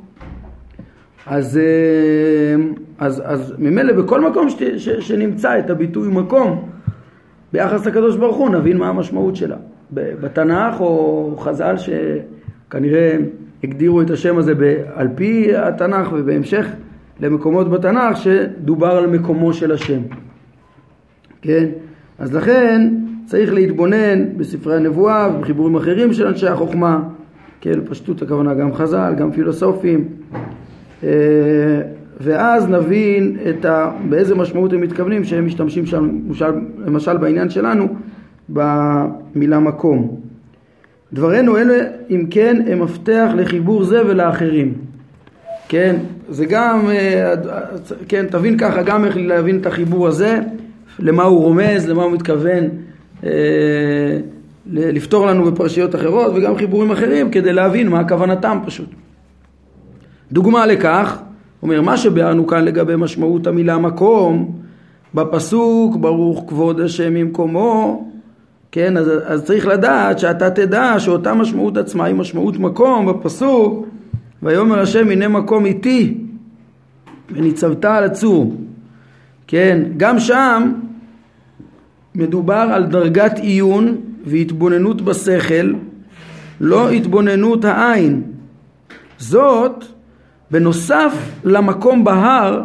אז, 1.26 1.58
אה, 1.58 2.64
אז, 2.98 3.22
אז 3.24 3.54
ממילא 3.58 3.92
בכל 3.92 4.20
מקום 4.20 4.50
ש, 4.50 4.62
ש, 4.62 4.88
שנמצא 4.88 5.58
את 5.58 5.70
הביטוי 5.70 6.08
מקום 6.08 6.68
ביחס 7.52 7.86
לקדוש 7.86 8.16
ברוך 8.16 8.36
הוא 8.36 8.50
נבין 8.50 8.76
מה 8.76 8.88
המשמעות 8.88 9.36
שלה. 9.36 9.56
בתנ"ך 9.90 10.80
או 10.80 11.34
חז"ל 11.38 11.74
שכנראה 11.76 13.16
הגדירו 13.64 14.02
את 14.02 14.10
השם 14.10 14.38
הזה 14.38 14.52
על 14.94 15.08
פי 15.14 15.56
התנ"ך 15.56 16.08
ובהמשך 16.12 16.66
למקומות 17.20 17.70
בתנ"ך 17.70 18.16
שדובר 18.16 18.90
על 18.90 19.06
מקומו 19.06 19.52
של 19.52 19.72
השם. 19.72 20.00
כן? 21.42 21.66
אז 22.18 22.34
לכן 22.34 22.94
צריך 23.26 23.52
להתבונן 23.52 24.36
בספרי 24.36 24.76
הנבואה 24.76 25.28
ובחיבורים 25.34 25.76
אחרים 25.76 26.12
של 26.12 26.26
אנשי 26.26 26.48
החוכמה, 26.48 27.02
כן, 27.60 27.80
פשטות 27.84 28.22
הכוונה 28.22 28.54
גם 28.54 28.74
חז"ל, 28.74 29.14
גם 29.18 29.32
פילוסופים, 29.32 30.08
אה, 31.04 31.08
ואז 32.20 32.68
נבין 32.68 33.36
את 33.48 33.64
ה... 33.64 33.90
באיזה 34.08 34.34
משמעות 34.34 34.72
הם 34.72 34.80
מתכוונים 34.80 35.24
שהם 35.24 35.46
משתמשים 35.46 35.86
שם, 35.86 36.08
למשל, 36.86 37.16
בעניין 37.16 37.50
שלנו, 37.50 37.88
במילה 38.48 39.60
מקום. 39.60 40.20
דברינו 41.12 41.56
אלה, 41.56 41.84
אם 42.10 42.26
כן, 42.30 42.62
הם 42.66 42.82
מפתח 42.82 43.30
לחיבור 43.36 43.84
זה 43.84 44.06
ולאחרים. 44.06 44.74
כן, 45.68 45.96
זה 46.28 46.46
גם, 46.46 46.88
אה, 46.90 47.34
כן, 48.08 48.26
תבין 48.30 48.58
ככה 48.58 48.82
גם 48.82 49.04
איך 49.04 49.16
להבין 49.16 49.58
את 49.60 49.66
החיבור 49.66 50.08
הזה, 50.08 50.40
למה 50.98 51.22
הוא 51.22 51.42
רומז, 51.42 51.88
למה 51.88 52.02
הוא 52.02 52.12
מתכוון 52.12 52.64
אה, 53.24 53.30
לפתור 54.66 55.26
לנו 55.26 55.44
בפרשיות 55.44 55.94
אחרות 55.94 56.32
וגם 56.34 56.56
חיבורים 56.56 56.90
אחרים 56.90 57.30
כדי 57.30 57.52
להבין 57.52 57.88
מה 57.88 58.08
כוונתם 58.08 58.58
פשוט. 58.66 58.88
דוגמה 60.32 60.66
לכך, 60.66 61.18
אומר 61.62 61.80
מה 61.80 61.96
שביארנו 61.96 62.46
כאן 62.46 62.64
לגבי 62.64 62.96
משמעות 62.96 63.46
המילה 63.46 63.78
מקום, 63.78 64.58
בפסוק 65.14 65.96
ברוך 65.96 66.44
כבוד 66.48 66.80
השם 66.80 67.14
ממקומו, 67.14 68.08
כן, 68.72 68.96
אז, 68.96 69.10
אז 69.26 69.44
צריך 69.44 69.66
לדעת 69.66 70.18
שאתה 70.18 70.50
תדע 70.50 70.94
שאותה 70.98 71.34
משמעות 71.34 71.76
עצמה 71.76 72.04
היא 72.04 72.14
משמעות 72.14 72.58
מקום 72.58 73.06
בפסוק 73.06 73.86
ויאמר 74.44 74.80
השם 74.80 75.10
הנה 75.10 75.28
מקום 75.28 75.66
איתי 75.66 76.18
וניצבת 77.32 77.84
על 77.84 78.04
הצור. 78.04 78.56
כן 79.46 79.82
גם 79.96 80.18
שם 80.18 80.72
מדובר 82.14 82.68
על 82.72 82.86
דרגת 82.86 83.38
עיון 83.38 83.96
והתבוננות 84.26 85.02
בשכל 85.02 85.72
לא 86.60 86.90
התבוננות 86.90 87.64
העין. 87.64 88.22
זאת 89.18 89.84
בנוסף 90.50 91.12
למקום 91.44 92.04
בהר 92.04 92.62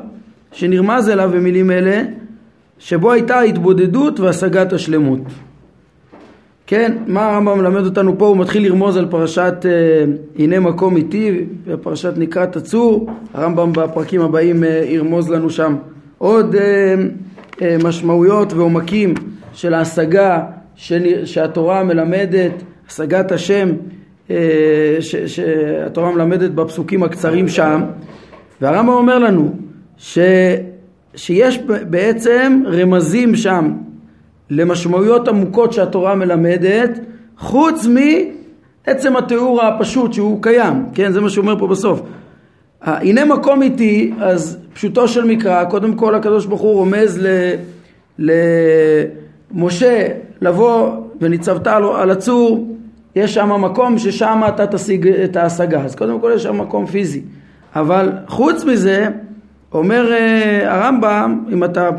שנרמז 0.51 1.09
אליו 1.09 1.31
במילים 1.33 1.71
אלה 1.71 2.03
שבו 2.79 3.11
הייתה 3.11 3.35
ההתבודדות 3.35 4.19
והשגת 4.19 4.73
השלמות 4.73 5.21
כן, 6.69 6.97
מה 7.07 7.29
הרמב"ם 7.29 7.57
מלמד 7.57 7.85
אותנו 7.85 8.17
פה? 8.17 8.27
הוא 8.27 8.37
מתחיל 8.37 8.63
לרמוז 8.63 8.97
על 8.97 9.05
פרשת 9.09 9.65
אה, 9.65 10.05
הנה 10.39 10.59
מקום 10.59 10.97
איתי, 10.97 11.45
פרשת 11.81 12.13
נקרת 12.17 12.55
הצור, 12.55 13.09
הרמב"ם 13.33 13.73
בפרקים 13.73 14.21
הבאים 14.21 14.63
אה, 14.63 14.69
ירמוז 14.85 15.29
לנו 15.29 15.49
שם 15.49 15.75
עוד 16.17 16.55
אה, 16.55 16.95
משמעויות 17.83 18.53
ועומקים 18.53 19.13
של 19.53 19.73
ההשגה 19.73 20.41
שהתורה 21.25 21.83
מלמדת, 21.83 22.51
השגת 22.87 23.31
השם 23.31 23.69
שהתורה 25.27 26.11
מלמדת 26.11 26.51
בפסוקים 26.51 27.03
הקצרים 27.03 27.47
שם, 27.47 27.83
והרמב"ם 28.61 28.93
אומר 28.93 29.19
לנו 29.19 29.55
ש, 29.97 30.19
שיש 31.15 31.59
בעצם 31.89 32.61
רמזים 32.65 33.35
שם 33.35 33.71
למשמעויות 34.49 35.27
עמוקות 35.27 35.73
שהתורה 35.73 36.15
מלמדת, 36.15 36.99
חוץ 37.37 37.87
מעצם 37.87 39.17
התיאור 39.17 39.61
הפשוט 39.61 40.13
שהוא 40.13 40.43
קיים, 40.43 40.85
כן, 40.93 41.11
זה 41.11 41.21
מה 41.21 41.29
שהוא 41.29 41.41
אומר 41.41 41.59
פה 41.59 41.67
בסוף. 41.67 42.01
הנה 42.81 43.25
מקום 43.25 43.61
איתי, 43.61 44.13
אז 44.19 44.57
פשוטו 44.73 45.07
של 45.07 45.23
מקרא, 45.23 45.63
קודם 45.63 45.95
כל 45.95 46.15
הקדוש 46.15 46.45
ברוך 46.45 46.61
הוא 46.61 46.73
רומז 46.73 47.19
למשה 48.19 50.07
לבוא 50.41 50.91
וניצבת 51.21 51.67
על 51.67 52.11
הצור, 52.11 52.75
יש 53.15 53.33
שם 53.33 53.61
מקום 53.61 53.97
ששם 53.97 54.41
אתה 54.47 54.67
תשיג 54.67 55.07
את 55.07 55.35
ההשגה, 55.35 55.81
אז 55.81 55.95
קודם 55.95 56.19
כל 56.19 56.31
יש 56.35 56.43
שם 56.43 56.61
מקום 56.61 56.85
פיזי, 56.85 57.21
אבל 57.75 58.11
חוץ 58.27 58.63
מזה, 58.63 59.07
אומר 59.73 60.11
אה, 60.11 60.73
הרמב"ם, 60.75 61.43
אם 61.53 61.63
אתה 61.63 61.89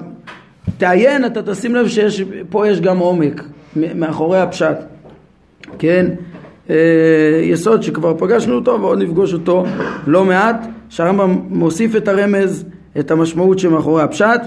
תעיין 0.78 1.24
אתה 1.24 1.42
תשים 1.42 1.74
לב 1.74 1.88
שפה 1.88 2.68
יש 2.68 2.80
גם 2.80 2.98
עומק 2.98 3.44
מאחורי 3.76 4.40
הפשט, 4.40 4.76
כן? 5.78 6.06
אה, 6.70 6.76
יסוד 7.42 7.82
שכבר 7.82 8.14
פגשנו 8.18 8.54
אותו 8.54 8.80
ועוד 8.80 8.98
נפגוש 8.98 9.32
אותו 9.32 9.64
לא 10.06 10.24
מעט, 10.24 10.66
שהרמב"ם 10.88 11.38
מוסיף 11.48 11.96
את 11.96 12.08
הרמז, 12.08 12.64
את 12.98 13.10
המשמעות 13.10 13.58
שמאחורי 13.58 14.02
הפשט, 14.02 14.40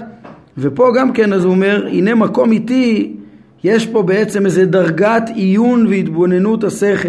ופה 0.58 0.92
גם 0.96 1.12
כן 1.12 1.32
אז 1.32 1.44
הוא 1.44 1.52
אומר, 1.52 1.86
הנה 1.86 2.14
מקום 2.14 2.52
איתי, 2.52 3.16
יש 3.64 3.86
פה 3.86 4.02
בעצם 4.02 4.46
איזה 4.46 4.66
דרגת 4.66 5.22
עיון 5.34 5.86
והתבוננות 5.86 6.64
השכל, 6.64 7.08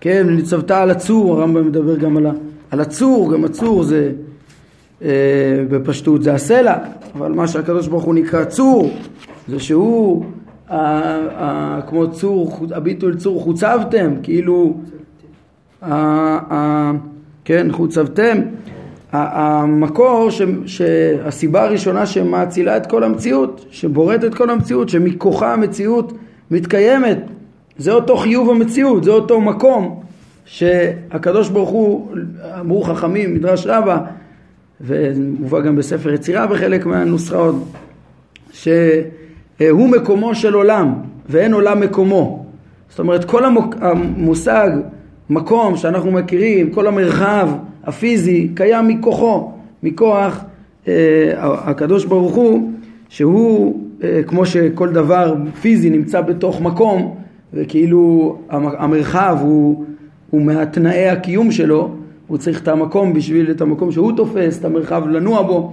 כן, 0.00 0.26
ניצבת 0.28 0.70
על 0.70 0.90
הצור, 0.90 1.38
הרמב"ם 1.38 1.66
מדבר 1.66 1.96
גם 1.96 2.16
על, 2.16 2.26
על 2.70 2.80
הצור, 2.80 3.32
גם 3.32 3.44
הצור 3.44 3.82
זה 3.82 4.12
בפשטות 5.70 6.22
זה 6.22 6.34
הסלע, 6.34 6.74
אבל 7.14 7.32
מה 7.32 7.48
שהקדוש 7.48 7.88
ברוך 7.88 8.04
הוא 8.04 8.14
נקרא 8.14 8.44
צור, 8.44 8.90
זה 9.48 9.58
שהוא 9.58 10.24
כמו 11.86 12.10
צור, 12.12 12.66
הביטול 12.74 13.16
צור 13.16 13.42
חוצבתם, 13.42 14.10
כאילו, 14.22 14.76
כן, 17.44 17.66
חוצבתם, 17.70 18.38
המקור, 19.12 20.28
שהסיבה 20.66 21.64
הראשונה 21.64 22.06
שמאצילה 22.06 22.76
את 22.76 22.86
כל 22.86 23.04
המציאות, 23.04 23.66
שבוראת 23.70 24.24
את 24.24 24.34
כל 24.34 24.50
המציאות, 24.50 24.88
שמכוחה 24.88 25.52
המציאות 25.52 26.12
מתקיימת, 26.50 27.18
זה 27.78 27.92
אותו 27.92 28.16
חיוב 28.16 28.50
המציאות, 28.50 29.04
זה 29.04 29.10
אותו 29.10 29.40
מקום 29.40 30.00
שהקדוש 30.44 31.48
ברוך 31.48 31.70
הוא, 31.70 32.08
אמרו 32.60 32.82
חכמים, 32.82 33.34
מדרש 33.34 33.66
רבה, 33.66 33.98
ומובא 34.80 35.60
גם 35.60 35.76
בספר 35.76 36.12
יצירה 36.12 36.46
בחלק 36.46 36.86
מהנוסחאות, 36.86 37.54
ש... 38.52 38.68
אה, 39.60 39.70
הוא 39.70 39.88
מקומו 39.88 40.34
של 40.34 40.54
עולם 40.54 40.94
ואין 41.28 41.52
עולם 41.52 41.80
מקומו. 41.80 42.46
זאת 42.90 42.98
אומרת 42.98 43.24
כל 43.24 43.42
המושג 43.80 44.70
מקום 45.30 45.76
שאנחנו 45.76 46.10
מכירים, 46.10 46.70
כל 46.70 46.86
המרחב 46.86 47.48
הפיזי 47.84 48.48
קיים 48.54 48.88
מכוחו, 48.88 49.52
מכוח 49.82 50.40
אה, 50.88 51.32
הקדוש 51.38 52.04
ברוך 52.04 52.34
הוא 52.34 52.70
שהוא 53.08 53.82
אה, 54.02 54.20
כמו 54.26 54.46
שכל 54.46 54.88
דבר 54.88 55.34
פיזי 55.60 55.90
נמצא 55.90 56.20
בתוך 56.20 56.60
מקום 56.60 57.16
וכאילו 57.54 58.36
המרחב 58.50 59.38
הוא, 59.40 59.84
הוא 60.30 60.42
מהתנאי 60.42 61.08
הקיום 61.08 61.50
שלו 61.50 61.94
הוא 62.30 62.38
צריך 62.38 62.62
את 62.62 62.68
המקום 62.68 63.12
בשביל 63.12 63.50
את 63.50 63.60
המקום 63.60 63.92
שהוא 63.92 64.12
תופס, 64.16 64.58
את 64.58 64.64
המרחב 64.64 65.08
לנוע 65.08 65.42
בו 65.42 65.72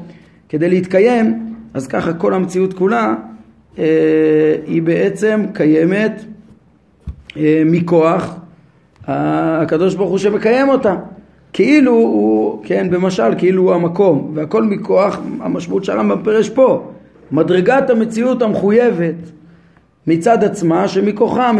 כדי 0.49 0.69
להתקיים 0.69 1.53
אז 1.73 1.87
ככה 1.87 2.13
כל 2.13 2.33
המציאות 2.33 2.73
כולה 2.73 3.15
אה, 3.79 3.85
היא 4.65 4.81
בעצם 4.81 5.45
קיימת 5.53 6.21
אה, 7.37 7.63
מכוח 7.65 8.35
הקדוש 9.07 9.95
ברוך 9.95 10.09
הוא 10.09 10.17
שמקיים 10.17 10.69
אותה. 10.69 10.95
כאילו 11.53 11.91
הוא, 11.91 12.61
כן, 12.63 12.87
במשל, 12.89 13.37
כאילו 13.37 13.63
הוא 13.63 13.73
המקום, 13.73 14.31
והכל 14.35 14.63
מכוח 14.63 15.19
המשמעות 15.39 15.83
שהרמב"ם 15.83 16.23
פירש 16.23 16.49
פה. 16.49 16.91
מדרגת 17.31 17.89
המציאות 17.89 18.41
המחויבת 18.41 19.15
מצד 20.07 20.43
עצמה, 20.43 20.87
שמכוחה 20.87 21.51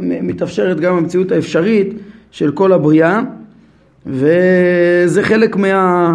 מתאפשרת 0.00 0.80
גם 0.80 0.96
המציאות 0.96 1.32
האפשרית 1.32 1.94
של 2.30 2.52
כל 2.52 2.72
הבריאה, 2.72 3.20
וזה 4.06 5.22
חלק 5.22 5.56
מה... 5.56 6.14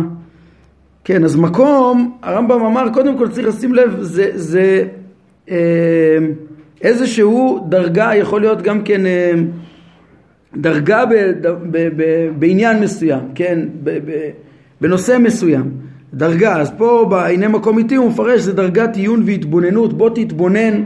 כן, 1.04 1.23
אז 1.23 1.36
מקום, 1.36 2.17
הרמב"ם 2.21 2.65
אמר, 2.65 2.89
קודם 2.93 3.17
כל 3.17 3.28
צריך 3.28 3.47
לשים 3.47 3.73
לב, 3.73 3.97
זה, 4.02 4.30
זה 4.34 4.84
אמ, 5.50 5.56
איזשהו 6.82 7.65
דרגה, 7.69 8.12
יכול 8.15 8.41
להיות 8.41 8.62
גם 8.62 8.82
כן 8.82 9.02
אמ, 9.06 9.47
דרגה 10.58 11.06
ב, 11.06 11.13
ב, 11.41 11.47
ב, 11.47 11.89
ב, 11.95 12.30
בעניין 12.39 12.84
מסוים, 12.84 13.19
כן, 13.36 13.60
ב, 13.84 13.89
ב, 13.89 14.30
בנושא 14.82 15.17
מסוים, 15.19 15.71
דרגה, 16.13 16.62
אז 16.62 16.71
פה 16.78 17.06
בעיני 17.10 17.47
מקום 17.47 17.78
איתי 17.78 17.95
הוא 17.95 18.10
מפרש 18.10 18.41
זה 18.41 18.54
דרגת 18.54 18.95
עיון 18.95 19.23
והתבוננות, 19.26 19.93
בוא 19.93 20.10
תתבונן 20.15 20.82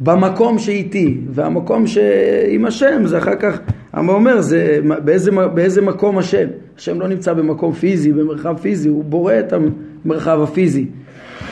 במקום 0.00 0.58
שאיתי, 0.58 1.18
והמקום 1.30 1.86
שעם 1.86 2.64
השם 2.64 3.06
זה 3.06 3.18
אחר 3.18 3.34
כך, 3.34 3.58
הרמב"ם 3.98 4.14
אומר 4.14 4.40
זה 4.40 4.80
באיזה, 5.04 5.30
באיזה 5.54 5.82
מקום 5.82 6.18
השם, 6.18 6.48
השם 6.76 7.00
לא 7.00 7.08
נמצא 7.08 7.32
במקום 7.32 7.72
פיזי, 7.72 8.12
במרחב 8.12 8.56
פיזי, 8.58 8.88
הוא 8.88 9.04
בורא 9.04 9.34
את 9.38 9.52
המרחב 10.04 10.40
הפיזי 10.42 10.86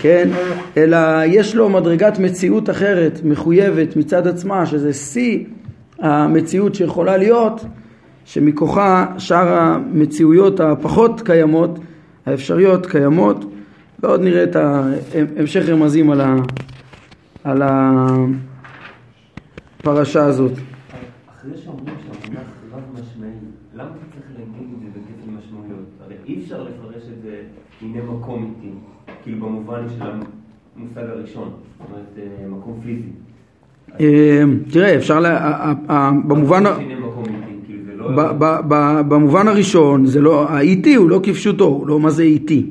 כן? 0.01 0.29
אלא 0.77 0.99
יש 1.27 1.55
לו 1.55 1.69
מדרגת 1.69 2.19
מציאות 2.19 2.71
אחרת, 2.71 3.21
מחויבת 3.25 3.97
מצד 3.97 4.27
עצמה, 4.27 4.67
שזה 4.67 4.93
שיא 4.93 5.45
המציאות 5.99 6.75
שיכולה 6.75 7.17
להיות, 7.17 7.65
שמכוחה 8.25 9.07
שאר 9.19 9.49
המציאויות 9.49 10.61
הפחות 10.61 11.21
קיימות, 11.21 11.79
האפשריות 12.27 12.87
קיימות, 12.87 13.45
ועוד 14.03 14.21
נראה 14.21 14.43
את 14.43 14.57
המשך 15.37 15.69
רמזים 15.69 16.11
על, 16.11 16.21
ה, 16.21 16.37
על 17.45 17.63
הפרשה 19.83 20.25
הזאת. 20.25 20.53
אחרי 21.47 21.59
שאומרים 21.59 21.95
שהמונח 22.03 22.49
רב 22.73 22.83
משמעי, 22.93 23.31
למה 23.75 23.89
צריך 24.11 24.27
להגיד 24.39 24.69
את 24.75 24.81
זה 24.83 25.01
בכפל 25.01 25.31
משמעויות? 25.39 25.87
הרי 26.05 26.15
אי 26.27 26.39
אפשר 26.43 26.63
לפרש 26.63 27.03
את 27.03 27.23
זה 27.23 27.41
הנה 27.83 28.03
מקום 28.13 28.55
איתי. 28.57 28.75
כאילו 29.23 29.47
במובן 29.47 29.83
של 29.99 30.05
המושג 30.77 31.11
הראשון, 31.11 31.51
זאת 31.79 31.89
אומרת 31.91 32.05
אה, 32.19 32.49
מקום 32.49 32.81
פיזי. 32.85 33.09
אה, 34.01 34.43
תראה, 34.73 34.97
אפשר, 34.97 35.21
ל... 35.21 35.27
במובן, 36.29 36.65
כאילו, 37.67 37.97
לא- 37.97 38.63
במובן 39.09 39.49
הראשון, 39.49 40.07
זה 40.07 40.21
לא, 40.21 40.49
האיטי 40.49 40.95
הוא 40.95 41.11
לא 41.11 41.21
כפשוטו, 41.23 41.65
הוא 41.65 41.87
לא 41.87 42.01
מה 42.01 42.11
זה 42.11 42.23
איטי. 42.23 42.71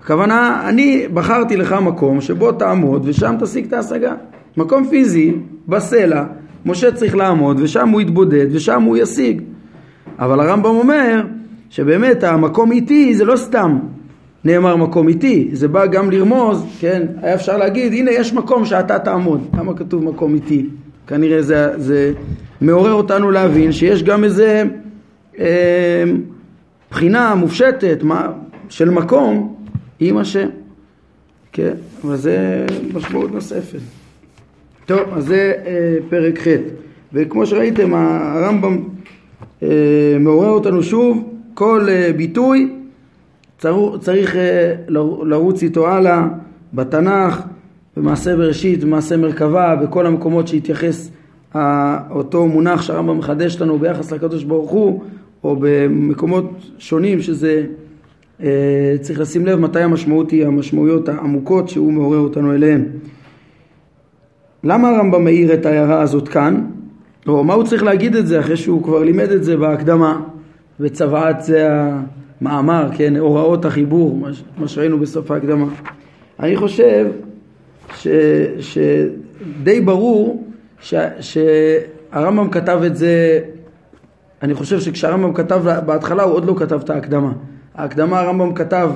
הכוונה, 0.00 0.68
אני 0.68 1.08
בחרתי 1.14 1.56
לך 1.56 1.72
מקום 1.72 2.20
שבו 2.20 2.52
תעמוד 2.52 3.02
ושם 3.04 3.34
תשיג 3.40 3.66
את 3.66 3.72
ההשגה. 3.72 4.14
מקום 4.56 4.88
פיזי, 4.88 5.34
בסלע, 5.68 6.24
משה 6.66 6.92
צריך 6.92 7.16
לעמוד 7.16 7.60
ושם 7.60 7.88
הוא 7.88 8.00
יתבודד 8.00 8.46
ושם 8.52 8.82
הוא 8.82 8.96
ישיג. 8.96 9.42
אבל 10.18 10.40
הרמב"ם 10.40 10.74
אומר 10.74 11.22
שבאמת 11.70 12.24
המקום 12.24 12.72
איטי 12.72 13.14
זה 13.14 13.24
לא 13.24 13.36
סתם, 13.36 13.78
נאמר 14.44 14.76
מקום 14.76 15.08
איתי, 15.08 15.48
זה 15.52 15.68
בא 15.68 15.86
גם 15.86 16.10
לרמוז, 16.10 16.64
כן, 16.80 17.06
היה 17.22 17.34
אפשר 17.34 17.56
להגיד, 17.56 17.92
הנה 17.92 18.10
יש 18.10 18.32
מקום 18.32 18.64
שאתה 18.64 18.98
תעמוד, 18.98 19.48
למה 19.58 19.74
כתוב 19.74 20.04
מקום 20.04 20.34
איתי? 20.34 20.66
כנראה 21.06 21.42
זה, 21.42 21.78
זה 21.78 22.12
מעורר 22.60 22.92
אותנו 22.92 23.30
להבין 23.30 23.72
שיש 23.72 24.02
גם 24.02 24.24
איזה 24.24 24.64
אה, 25.38 26.04
בחינה 26.90 27.34
מופשטת 27.34 27.98
מה, 28.02 28.28
של 28.68 28.90
מקום 28.90 29.56
עם 30.00 30.18
השם, 30.18 30.48
כן, 31.52 31.74
אבל 32.04 32.16
זה 32.16 32.66
משמעות 32.94 33.32
נוספת. 33.32 33.95
טוב, 34.86 35.00
אז 35.12 35.24
זה 35.24 35.52
אה, 35.66 35.96
פרק 36.08 36.38
ח' 36.38 36.46
וכמו 37.12 37.46
שראיתם 37.46 37.94
הרמב"ם 37.94 38.78
אה, 39.62 39.68
מעורר 40.20 40.50
אותנו 40.50 40.82
שוב, 40.82 41.32
כל 41.54 41.86
אה, 41.88 42.10
ביטוי 42.16 42.72
צריך 44.00 44.36
אה, 44.36 44.74
לרוץ 45.24 45.62
איתו 45.62 45.88
הלאה. 45.88 46.28
בתנ"ך, 46.74 47.42
במעשה 47.96 48.36
בראשית, 48.36 48.84
במעשה 48.84 49.16
מרכבה, 49.16 49.76
בכל 49.76 50.06
המקומות 50.06 50.48
שהתייחס 50.48 51.10
אותו 52.10 52.46
מונח 52.46 52.82
שהרמב"ם 52.82 53.18
מחדש 53.18 53.60
לנו 53.60 53.78
ביחס 53.78 54.12
לקדוש 54.12 54.44
ברוך 54.44 54.70
הוא, 54.70 55.02
או 55.44 55.56
במקומות 55.60 56.50
שונים 56.78 57.20
שזה 57.20 57.66
אה, 58.42 58.96
צריך 59.00 59.20
לשים 59.20 59.46
לב 59.46 59.58
מתי 59.58 59.80
המשמעות 59.80 60.30
היא 60.30 60.46
המשמעויות 60.46 61.08
העמוקות 61.08 61.68
שהוא 61.68 61.92
מעורר 61.92 62.18
אותנו 62.18 62.54
אליהן. 62.54 62.84
למה 64.64 64.88
הרמב"ם 64.88 65.24
מאיר 65.24 65.54
את 65.54 65.66
ההערה 65.66 66.02
הזאת 66.02 66.28
כאן? 66.28 66.66
או 67.26 67.44
מה 67.44 67.54
הוא 67.54 67.64
צריך 67.64 67.82
להגיד 67.82 68.16
את 68.16 68.26
זה 68.26 68.40
אחרי 68.40 68.56
שהוא 68.56 68.82
כבר 68.82 69.02
לימד 69.02 69.30
את 69.30 69.44
זה 69.44 69.56
בהקדמה 69.56 70.20
וצבעת 70.80 71.42
זה 71.42 71.68
מאמר, 72.40 72.88
כן, 72.96 73.16
הוראות 73.16 73.64
החיבור, 73.64 74.26
מה 74.58 74.68
שראינו 74.68 74.98
בסוף 74.98 75.30
ההקדמה. 75.30 75.66
אני 76.40 76.56
חושב 76.56 77.06
ש, 77.94 78.08
שדי 78.60 79.80
ברור 79.80 80.46
ש, 80.80 80.94
שהרמב"ם 81.20 82.50
כתב 82.50 82.80
את 82.86 82.96
זה, 82.96 83.40
אני 84.42 84.54
חושב 84.54 84.80
שכשהרמב"ם 84.80 85.32
כתב 85.32 85.62
בהתחלה 85.86 86.22
הוא 86.22 86.34
עוד 86.34 86.44
לא 86.44 86.54
כתב 86.58 86.80
את 86.84 86.90
ההקדמה, 86.90 87.32
ההקדמה 87.74 88.20
הרמב"ם 88.20 88.54
כתב 88.54 88.90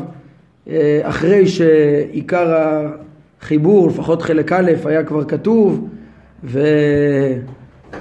אה, 0.69 1.01
אחרי 1.03 1.47
שעיקר 1.47 2.53
החיבור, 3.43 3.89
לפחות 3.89 4.23
חלק 4.23 4.53
א', 4.53 4.71
היה 4.85 5.05
כבר 5.05 5.25
כתוב, 5.25 5.89
ו... 6.45 6.61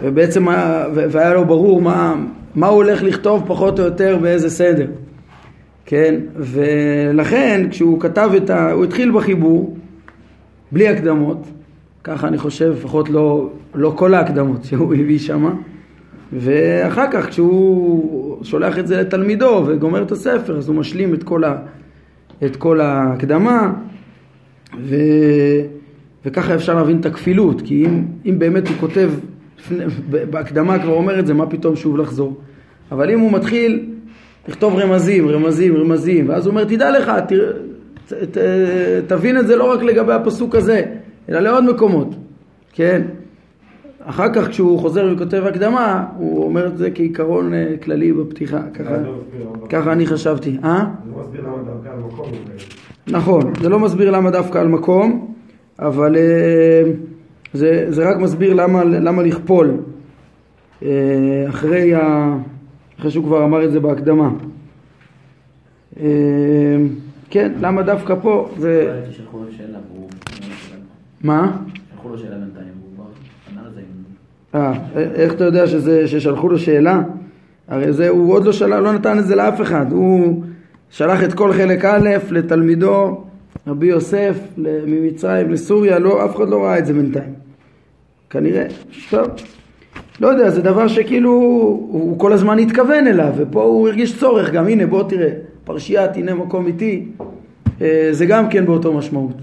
ובעצם 0.01 0.47
והיה 0.93 1.33
לו 1.33 1.45
ברור 1.45 1.81
מה, 1.81 2.15
מה 2.55 2.67
הוא 2.67 2.75
הולך 2.75 3.03
לכתוב 3.03 3.43
פחות 3.47 3.79
או 3.79 3.85
יותר 3.85 4.17
באיזה 4.21 4.49
סדר. 4.49 4.87
כן, 5.85 6.15
ולכן 6.35 7.67
כשהוא 7.69 8.01
כתב 8.01 8.29
את 8.37 8.49
ה... 8.49 8.71
הוא 8.71 8.83
התחיל 8.83 9.11
בחיבור 9.11 9.77
בלי 10.71 10.87
הקדמות, 10.87 11.47
ככה 12.03 12.27
אני 12.27 12.37
חושב, 12.37 12.73
לפחות 12.77 13.09
לא, 13.09 13.49
לא 13.75 13.93
כל 13.95 14.13
ההקדמות 14.13 14.63
שהוא 14.63 14.93
הביא 14.93 15.19
שמה, 15.19 15.53
ואחר 16.33 17.05
כך 17.11 17.29
כשהוא 17.29 18.43
שולח 18.43 18.79
את 18.79 18.87
זה 18.87 19.01
לתלמידו 19.01 19.63
וגומר 19.67 20.03
את 20.03 20.11
הספר 20.11 20.57
אז 20.57 20.67
הוא 20.67 20.75
משלים 20.75 21.13
את 21.13 21.23
כל, 21.23 21.43
ה... 21.43 21.55
את 22.45 22.55
כל 22.55 22.81
ההקדמה 22.81 23.73
ו... 24.77 24.95
וככה 26.25 26.55
אפשר 26.55 26.75
להבין 26.75 26.99
את 26.99 27.05
הכפילות, 27.05 27.61
כי 27.61 27.85
אם, 27.85 28.03
אם 28.25 28.39
באמת 28.39 28.67
הוא 28.67 28.75
כותב, 28.79 29.09
בהקדמה 30.09 30.79
כבר 30.79 30.93
אומר 30.93 31.19
את 31.19 31.27
זה, 31.27 31.33
מה 31.33 31.45
פתאום 31.45 31.75
שוב 31.75 31.97
לחזור? 31.97 32.37
אבל 32.91 33.11
אם 33.11 33.19
הוא 33.19 33.31
מתחיל 33.31 33.85
לכתוב 34.47 34.75
רמזים, 34.75 35.27
רמזים, 35.29 35.77
רמזים, 35.77 36.29
ואז 36.29 36.45
הוא 36.45 36.51
אומר, 36.51 36.63
תדע 36.63 36.99
לך, 36.99 37.11
ת, 37.27 37.33
ת, 38.07 38.13
ת, 38.13 38.37
תבין 39.07 39.37
את 39.37 39.47
זה 39.47 39.55
לא 39.55 39.71
רק 39.71 39.83
לגבי 39.83 40.13
הפסוק 40.13 40.55
הזה, 40.55 40.83
אלא 41.29 41.39
לעוד 41.39 41.63
מקומות, 41.63 42.15
כן? 42.73 43.01
אחר 43.99 44.33
כך 44.33 44.49
כשהוא 44.49 44.79
חוזר 44.79 45.13
וכותב 45.15 45.43
הקדמה, 45.45 46.05
הוא 46.17 46.43
אומר 46.43 46.67
את 46.67 46.77
זה 46.77 46.91
כעיקרון 46.91 47.53
אה, 47.53 47.73
כללי 47.83 48.13
בפתיחה, 48.13 48.61
ככה, 48.73 48.97
לא 48.97 49.67
ככה 49.69 49.91
אני 49.91 50.05
חשבתי. 50.05 50.57
אה? 50.63 50.85
זה 51.05 51.11
לא 51.11 51.23
מסביר 51.23 51.41
למה 51.41 51.57
דווקא 51.57 51.89
על 51.89 51.99
מקום. 51.99 52.31
נכון, 53.11 53.53
זה 53.61 53.69
לא 53.69 53.79
מסביר 53.79 54.11
למה 54.11 54.31
דווקא 54.31 54.57
על 54.57 54.67
מקום, 54.67 55.33
אבל 55.79 56.15
אה, 56.17 56.91
זה, 57.53 57.85
זה 57.89 58.09
רק 58.09 58.17
מסביר 58.17 58.53
למה, 58.53 58.83
למה 58.83 59.23
לכפול 59.23 59.77
אה, 60.83 61.45
אחרי, 61.49 61.95
ה, 61.95 62.35
אחרי 62.99 63.11
שהוא 63.11 63.25
כבר 63.25 63.43
אמר 63.43 63.65
את 63.65 63.71
זה 63.71 63.79
בהקדמה. 63.79 64.29
כן, 67.29 67.51
למה 67.61 67.81
דווקא 67.81 68.15
פה 68.21 68.49
זה... 68.57 69.01
מה? 71.23 71.57
שלחו 71.91 72.09
לו 72.09 72.17
שאלה 72.17 72.35
בינתיים, 72.37 72.73
הוא 72.97 73.05
ענה 73.51 73.61
לזה 73.69 73.81
אה, 74.55 74.73
איך 74.95 75.33
אתה 75.33 75.43
יודע 75.43 75.67
ששלחו 76.07 76.49
לו 76.49 76.59
שאלה? 76.59 77.01
הרי 77.67 77.93
זה, 77.93 78.09
הוא 78.09 78.33
עוד 78.33 78.45
לא 78.45 78.51
שלח, 78.51 78.79
לא 78.79 78.93
נתן 78.93 79.19
את 79.19 79.27
זה 79.27 79.35
לאף 79.35 79.61
אחד, 79.61 79.91
הוא 79.91 80.43
שלח 80.89 81.23
את 81.23 81.33
כל 81.33 81.53
חלק 81.53 81.85
א' 81.85 82.09
לתלמידו 82.29 83.23
רבי 83.67 83.87
יוסף 83.87 84.39
ממצרים 84.57 85.51
לסוריה, 85.51 85.99
לא, 85.99 86.25
אף 86.25 86.35
אחד 86.35 86.49
לא 86.49 86.63
ראה 86.63 86.77
את 86.77 86.85
זה 86.85 86.93
בינתיים. 86.93 87.33
כנראה, 88.29 88.65
טוב, 89.09 89.27
לא 90.19 90.27
יודע, 90.27 90.49
זה 90.49 90.61
דבר 90.61 90.87
שכאילו 90.87 91.31
הוא 91.91 92.19
כל 92.19 92.33
הזמן 92.33 92.59
התכוון 92.59 93.07
אליו, 93.07 93.33
ופה 93.37 93.63
הוא 93.63 93.87
הרגיש 93.87 94.19
צורך, 94.19 94.51
גם 94.51 94.67
הנה 94.67 94.85
בוא 94.85 95.03
תראה, 95.09 95.29
פרשיית 95.63 96.15
הנה 96.15 96.33
מקום 96.33 96.67
איתי, 96.67 97.05
אה, 97.81 98.09
זה 98.11 98.25
גם 98.25 98.49
כן 98.49 98.65
באותו 98.65 98.93
משמעות. 98.93 99.35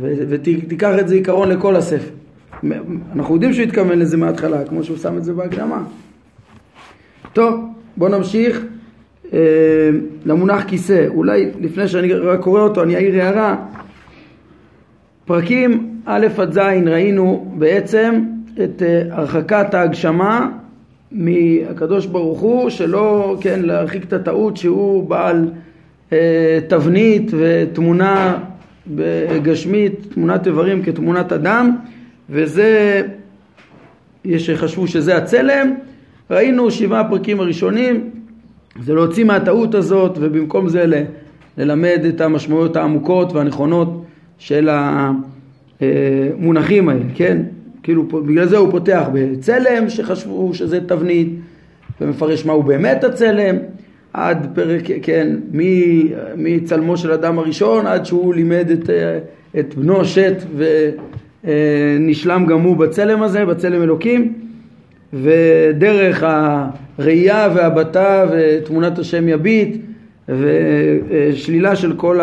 ותיקח 0.00 0.98
את 1.00 1.08
זה 1.08 1.14
עיקרון 1.14 1.48
לכל 1.48 1.76
הספר. 1.76 2.10
אנחנו 3.14 3.34
יודעים 3.34 3.52
שהוא 3.52 3.64
התכוון 3.64 3.98
לזה 3.98 4.16
מההתחלה, 4.16 4.64
כמו 4.64 4.84
שהוא 4.84 4.96
שם 4.96 5.16
את 5.16 5.24
זה 5.24 5.32
בהקדמה. 5.32 5.82
טוב, 7.32 7.60
בואו 7.96 8.10
נמשיך 8.10 8.64
למונח 10.26 10.64
כיסא. 10.64 11.06
אולי 11.08 11.50
לפני 11.60 11.88
שאני 11.88 12.12
רק 12.12 12.40
קורא 12.40 12.60
אותו 12.60 12.82
אני 12.82 12.96
אעיר 12.96 13.22
הערה. 13.22 13.56
פרקים 15.24 15.88
א' 16.04 16.26
עד 16.38 16.52
ז' 16.52 16.58
ראינו 16.86 17.52
בעצם 17.58 18.24
את 18.64 18.82
אה, 18.82 19.02
הרחקת 19.10 19.74
ההגשמה 19.74 20.48
מהקדוש 21.12 22.06
ברוך 22.06 22.40
הוא, 22.40 22.70
שלא, 22.70 23.36
כן, 23.40 23.60
להרחיק 23.62 24.04
את 24.04 24.12
הטעות 24.12 24.56
שהוא 24.56 25.08
בעל 25.08 25.50
אה, 26.12 26.58
תבנית 26.68 27.30
ותמונה 27.38 28.38
גשמית, 29.42 30.06
תמונת 30.14 30.46
איברים 30.46 30.82
כתמונת 30.82 31.32
אדם, 31.32 31.76
וזה, 32.30 33.02
יש 34.24 34.46
שחשבו 34.46 34.86
שזה 34.86 35.16
הצלם, 35.16 35.74
ראינו 36.30 36.70
שבעה 36.70 37.08
פרקים 37.08 37.40
הראשונים, 37.40 38.10
זה 38.82 38.94
להוציא 38.94 39.24
מהטעות 39.24 39.74
הזאת 39.74 40.18
ובמקום 40.20 40.68
זה 40.68 41.02
ללמד 41.58 42.00
את 42.08 42.20
המשמעויות 42.20 42.76
העמוקות 42.76 43.32
והנכונות 43.32 44.04
של 44.38 44.68
המונחים 45.80 46.88
האלה, 46.88 47.04
כן? 47.14 47.42
כאילו 47.82 48.02
בגלל 48.02 48.46
זה 48.46 48.56
הוא 48.56 48.70
פותח 48.70 49.08
בצלם 49.12 49.88
שחשבו 49.88 50.54
שזה 50.54 50.80
תבנית 50.80 51.28
ומפרש 52.00 52.44
מהו 52.44 52.62
באמת 52.62 53.04
הצלם 53.04 53.56
עד 54.12 54.46
פרק, 54.54 54.82
כן, 55.02 55.36
מצלמו 56.36 56.96
של 56.96 57.12
אדם 57.12 57.38
הראשון 57.38 57.86
עד 57.86 58.06
שהוא 58.06 58.34
לימד 58.34 58.70
את, 58.70 58.90
את 59.58 59.74
בנו 59.74 60.04
שת 60.04 60.42
ונשלם 61.44 62.46
גם 62.46 62.60
הוא 62.60 62.76
בצלם 62.76 63.22
הזה, 63.22 63.44
בצלם 63.44 63.82
אלוקים 63.82 64.47
ודרך 65.12 66.24
הראייה 66.26 67.48
והבטה 67.54 68.26
ותמונת 68.32 68.98
השם 68.98 69.28
יביט 69.28 69.76
ושלילה 70.28 71.76
של 71.76 71.92
כל 71.96 72.20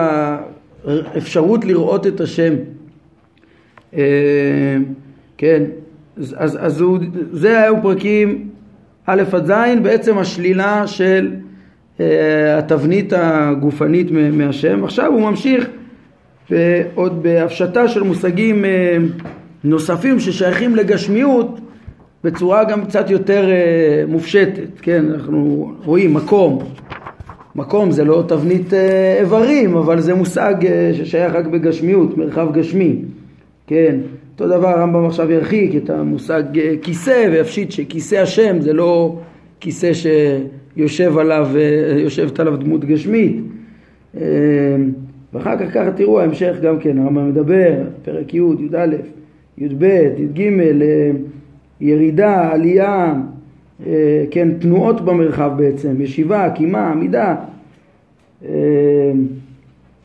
האפשרות 0.86 1.66
לראות 1.66 2.08
את 2.08 2.22
השם 2.22 2.54
כן, 5.38 5.64
אז, 6.18 6.36
אז, 6.38 6.58
אז 6.62 6.82
הוא, 6.82 7.00
זה 7.32 7.62
היו 7.62 7.82
פרקים 7.82 8.50
א' 9.06 9.24
עד 9.32 9.46
ז', 9.46 9.52
בעצם 9.84 10.18
השלילה 10.18 10.88
של 10.88 11.32
אה, 12.00 12.58
התבנית 12.58 13.14
הגופנית 13.16 14.08
מהשם. 14.12 14.84
עכשיו 14.84 15.12
הוא 15.12 15.22
ממשיך 15.22 15.68
עוד 16.96 17.24
בהפשטה 17.24 17.88
של 17.88 18.04
מושגים 18.04 18.66
אה, 18.66 18.98
נוספים 19.64 20.20
ששייכים 20.20 20.76
לגשמיות 20.76 21.60
בצורה 22.26 22.64
גם 22.64 22.86
קצת 22.86 23.10
יותר 23.10 23.50
אה, 23.50 24.04
מופשטת, 24.08 24.80
כן, 24.82 25.06
אנחנו 25.14 25.72
רואים 25.86 26.14
מקום, 26.14 26.60
מקום 27.56 27.92
זה 27.92 28.04
לא 28.04 28.24
תבנית 28.28 28.74
איברים, 29.20 29.76
אבל 29.76 30.00
זה 30.00 30.14
מושג 30.14 30.56
ששייך 30.94 31.34
רק 31.34 31.46
בגשמיות, 31.46 32.18
מרחב 32.18 32.54
גשמי, 32.54 33.02
כן, 33.68 33.96
אותו 34.34 34.48
דבר 34.48 34.68
הרמב"ם 34.68 35.06
עכשיו 35.06 35.32
ירחיק 35.32 35.84
את 35.84 35.90
המושג 35.90 36.44
כיסא 36.82 37.30
ויפשיט 37.32 37.72
שכיסא 37.72 38.16
השם 38.16 38.62
זה 38.62 38.74
לא 38.74 39.16
כיסא 39.60 39.92
שיושב 39.94 41.18
עליו, 41.18 41.48
יושבת 41.98 42.40
עליו 42.40 42.58
דמות 42.58 42.86
גשמית. 42.86 43.36
ואחר 45.34 45.58
כך 45.60 45.74
ככה 45.74 45.92
תראו 45.92 46.20
ההמשך 46.20 46.56
גם 46.62 46.80
כן, 46.80 46.98
הרמב"ם 47.00 47.30
מדבר, 47.30 47.74
פרק 48.04 48.34
י', 48.34 48.38
י"א, 48.38 48.86
י"ב, 49.58 49.84
י"ג, 50.18 50.50
ירידה, 51.82 52.52
עלייה, 52.52 53.14
כן, 54.32 54.50
תנועות 54.60 55.02
במרחב 55.02 55.52
בעצם, 55.58 56.02
ישיבה, 56.02 56.50
קימה, 56.50 56.88
עמידה, 56.92 57.36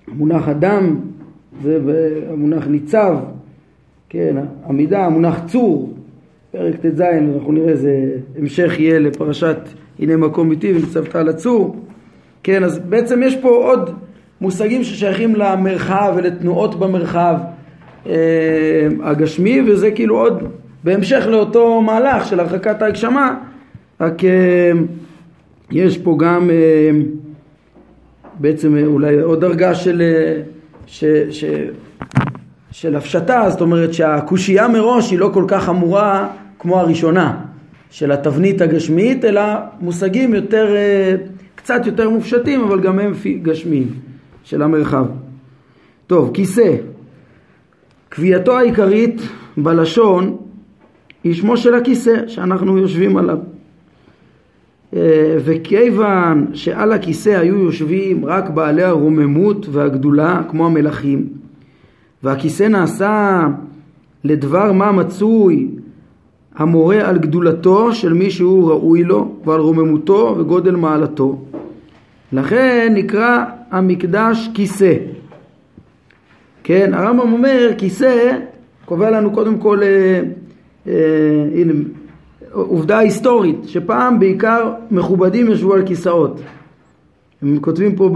המונח 0.09 0.49
אדם, 0.49 0.97
זה 1.63 1.79
המונח 2.33 2.67
ניצב, 2.67 3.17
כן, 4.09 4.37
עמידה, 4.69 5.07
המונח 5.07 5.41
צור, 5.47 5.95
פרק 6.51 6.77
ט"ז, 6.77 7.01
אנחנו 7.01 7.53
נראה 7.53 7.69
איזה 7.69 8.11
המשך 8.39 8.81
יהיה 8.81 8.99
לפרשת 8.99 9.57
הנה 9.99 10.17
מקום 10.17 10.51
איתי 10.51 10.73
וניצבת 10.73 11.17
על 11.17 11.29
הצור, 11.29 11.77
כן, 12.43 12.65
אז 12.65 12.79
בעצם 12.79 13.23
יש 13.23 13.37
פה 13.37 13.49
עוד 13.49 13.91
מושגים 14.41 14.85
ששייכים 14.85 15.37
למרחב 15.37 16.13
ולתנועות 16.17 16.75
במרחב 16.75 17.37
אה, 18.07 18.13
הגשמי, 19.03 19.61
וזה 19.67 19.91
כאילו 19.91 20.19
עוד 20.19 20.45
בהמשך 20.85 21.25
לאותו 21.29 21.81
מהלך 21.81 22.27
של 22.27 22.41
הרחקת 22.41 22.83
ההגשמה, 22.83 23.35
רק 24.01 24.25
אה, 24.25 24.73
יש 25.71 25.99
פה 25.99 26.17
גם 26.19 26.51
אה, 26.51 26.91
בעצם 28.39 28.77
אולי 28.87 29.21
עוד 29.21 29.41
דרגה 29.41 29.75
של, 29.75 30.03
אה, 30.03 30.43
ש, 30.87 31.05
ש, 31.31 31.45
של 32.71 32.97
הפשטה, 32.97 33.51
זאת 33.51 33.61
אומרת 33.61 33.95
שהקושייה 33.95 34.69
מראש 34.69 35.11
היא 35.11 35.19
לא 35.19 35.31
כל 35.35 35.45
כך 35.49 35.65
חמורה 35.65 36.29
כמו 36.59 36.81
הראשונה 36.81 37.41
של 37.91 38.13
התבנית 38.13 38.61
הגשמית, 38.61 39.25
אלא 39.25 39.43
מושגים 39.81 40.35
יותר, 40.35 40.77
אה, 40.77 41.15
קצת 41.55 41.87
יותר 41.87 42.11
מופשטים, 42.11 42.61
אבל 42.61 42.81
גם 42.81 42.99
הם 42.99 43.13
גשמיים 43.43 43.89
של 44.45 44.63
המרחב. 44.63 45.07
טוב, 46.07 46.31
כיסא. 46.35 46.75
קביעתו 48.09 48.59
העיקרית 48.59 49.23
בלשון 49.57 50.37
היא 51.25 51.35
שמו 51.35 51.57
של 51.57 51.75
הכיסא 51.75 52.29
שאנחנו 52.29 52.79
יושבים 52.79 53.17
עליו. 53.17 53.39
אה, 54.97 55.37
וכיוון 55.45 56.47
שעל 56.53 56.93
הכיסא 56.93 57.29
היו 57.29 57.59
יושבים 57.59 58.25
רק 58.25 58.51
בעלי 58.51 58.83
הרוממות 58.83 59.67
והגדולה 59.71 60.43
כמו 60.49 60.67
המלכים 60.67 61.29
והכיסא 62.23 62.63
נעשה 62.63 63.47
לדבר 64.25 64.73
מה 64.73 64.93
מצוי 64.93 65.69
המורה 66.55 67.09
על 67.09 67.19
גדולתו 67.19 67.93
של 67.93 68.13
מי 68.13 68.31
שהוא 68.31 68.71
ראוי 68.71 69.05
לו 69.05 69.35
ועל 69.45 69.61
רוממותו 69.61 70.37
וגודל 70.39 70.77
מעלתו 70.77 71.39
לכן 72.33 72.93
נקרא 72.97 73.45
המקדש 73.71 74.51
כיסא 74.55 74.95
כן 76.63 76.95
הרמב"ם 76.95 77.33
אומר 77.33 77.71
כיסא 77.79 78.39
קובע 78.85 79.11
לנו 79.11 79.31
קודם 79.31 79.59
כל 79.59 79.83
אה, 79.83 80.21
הנה 80.87 81.73
עובדה 82.53 82.99
היסטורית, 82.99 83.57
שפעם 83.67 84.21
בעיקר 84.21 84.73
מכובדים 84.91 85.51
ישבו 85.51 85.75
על 85.75 85.87
כיסאות. 85.87 86.41
הם 87.43 87.59
כותבים 87.61 87.97
פה 87.97 88.11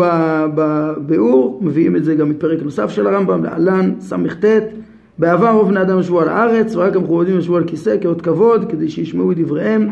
בביאור, 0.55 1.61
מביאים 1.63 1.97
את 1.97 2.05
זה 2.05 2.15
גם 2.15 2.31
מפרק 2.31 2.63
נוסף 2.63 2.91
של 2.91 3.07
הרמב"ם, 3.07 3.45
להלן 3.45 3.93
ס"ט, 4.01 4.45
בעבר 5.19 5.51
רוב 5.51 5.69
בני 5.69 5.81
אדם 5.81 6.01
ישבו 6.01 6.21
על 6.21 6.29
הארץ, 6.29 6.77
ורק 6.77 6.97
המכובדים 6.97 7.39
ישבו 7.39 7.57
על 7.57 7.65
כיסא 7.65 7.97
כאות 8.01 8.23
כבוד, 8.23 8.71
כדי 8.71 8.89
שישמעו 8.89 9.33
את 9.33 9.39
דבריהם 9.39 9.89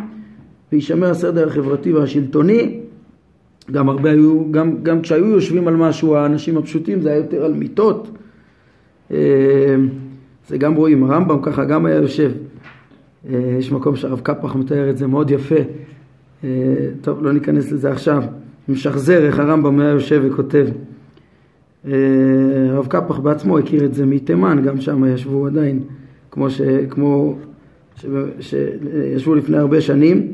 וישמר 0.73 1.11
הסדר 1.11 1.49
החברתי 1.49 1.93
והשלטוני. 1.93 2.81
גם 3.71 3.89
הרבה 3.89 4.11
היו, 4.11 4.53
גם, 4.53 4.83
גם 4.83 5.01
כשהיו 5.01 5.27
יושבים 5.27 5.69
על 5.69 5.77
משהו, 5.77 6.17
האנשים 6.17 6.59
הפשוטים 6.59 7.01
זה 7.01 7.09
היה 7.09 7.19
יותר 7.19 7.45
על 7.45 7.53
מיטות. 7.53 8.11
אה, 9.11 9.17
זה 10.49 10.59
גם 10.59 10.75
רואים, 10.75 11.05
הרמב"ם 11.05 11.43
ככה 11.43 11.65
גם 11.65 11.87
היה 11.87 11.97
יושב. 11.97 12.31
אה, 13.31 13.57
יש 13.59 13.73
מקום 13.73 13.97
שהרב 13.97 14.21
קפח 14.21 14.57
מתאר 14.57 14.91
את 14.91 14.99
זה 14.99 15.07
מאוד 15.07 15.31
יפה. 15.31 15.55
אה, 16.45 16.49
טוב, 17.01 17.23
לא 17.23 17.33
ניכנס 17.33 17.73
לזה 17.73 17.91
עכשיו. 17.91 18.23
משחזר 18.69 19.27
איך 19.27 19.39
הרמב"ם 19.39 19.81
היה 19.81 19.91
יושב 19.91 20.23
וכותב. 20.25 20.67
אה, 21.87 21.93
הרב 22.71 22.87
קפח 22.87 23.19
בעצמו 23.19 23.59
הכיר 23.59 23.85
את 23.85 23.95
זה 23.95 24.07
מתימן, 24.07 24.63
גם 24.63 24.81
שם 24.81 25.05
ישבו 25.15 25.47
עדיין, 25.47 25.81
כמו, 26.31 26.51
ש, 26.51 26.61
כמו 26.91 27.37
ש, 27.97 28.07
שישבו 28.41 29.35
לפני 29.35 29.57
הרבה 29.57 29.81
שנים. 29.81 30.33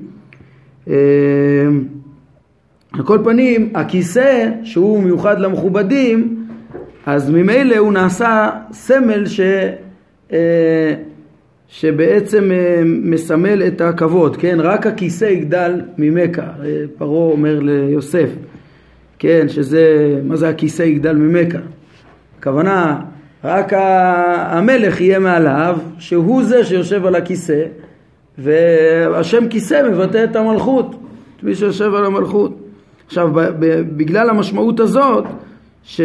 על 2.92 3.03
כל 3.05 3.18
פנים, 3.24 3.72
הכיסא 3.74 4.51
שהוא 4.62 5.03
מיוחד 5.03 5.40
למכובדים, 5.40 6.46
אז 7.07 7.31
ממילא 7.31 7.77
הוא 7.77 7.92
נעשה 7.92 8.51
סמל 8.72 9.27
ש... 9.27 9.40
שבעצם 11.68 12.50
אה, 12.52 12.83
מסמל 12.85 13.62
את 13.66 13.81
הכבוד, 13.81 14.37
כן? 14.37 14.59
רק 14.61 14.87
הכיסא 14.87 15.24
יגדל 15.24 15.81
ממכה, 15.98 16.42
אה, 16.42 16.85
פרעה 16.98 17.33
אומר 17.33 17.61
ליוסף, 17.61 18.28
כן? 19.18 19.48
שזה, 19.48 20.14
מה 20.24 20.37
זה 20.37 20.48
הכיסא 20.48 20.83
יגדל 20.83 21.12
ממכה? 21.16 21.59
הכוונה, 22.38 23.00
רק 23.44 23.72
המלך 23.72 25.00
יהיה 25.00 25.18
מעליו, 25.18 25.78
שהוא 25.98 26.42
זה 26.42 26.64
שיושב 26.64 27.07
על 27.07 27.14
הכיסא, 27.14 27.62
והשם 28.38 29.48
כיסא 29.48 29.90
מבטא 29.90 30.24
את 30.24 30.37
המלכות, 30.37 30.90
את 31.37 31.42
מי 31.42 31.54
שיושב 31.54 31.94
על 31.94 32.04
המלכות. 32.04 32.59
עכשיו, 33.07 33.31
בגלל 33.96 34.31
המשמעות 34.31 34.81
הזאת, 34.81 35.24
ש... 35.85 36.00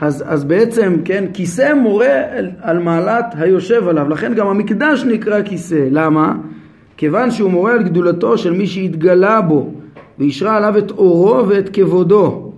אז, 0.00 0.24
אז 0.26 0.44
בעצם, 0.44 0.96
כן, 1.04 1.24
כיסא 1.32 1.74
מורה 1.74 2.22
על, 2.30 2.50
על 2.60 2.78
מעלת 2.78 3.24
היושב 3.38 3.88
עליו, 3.88 4.08
לכן 4.08 4.34
גם 4.34 4.46
המקדש 4.46 5.04
נקרא 5.04 5.42
כיסא. 5.42 5.88
למה? 5.90 6.34
כיוון 6.96 7.30
שהוא 7.30 7.50
מורה 7.50 7.72
על 7.72 7.82
גדולתו 7.82 8.38
של 8.38 8.52
מי 8.52 8.66
שהתגלה 8.66 9.40
בו 9.40 9.70
ואישרה 10.18 10.56
עליו 10.56 10.78
את 10.78 10.90
אורו 10.90 11.48
ואת 11.48 11.68
כבודו. 11.72 12.52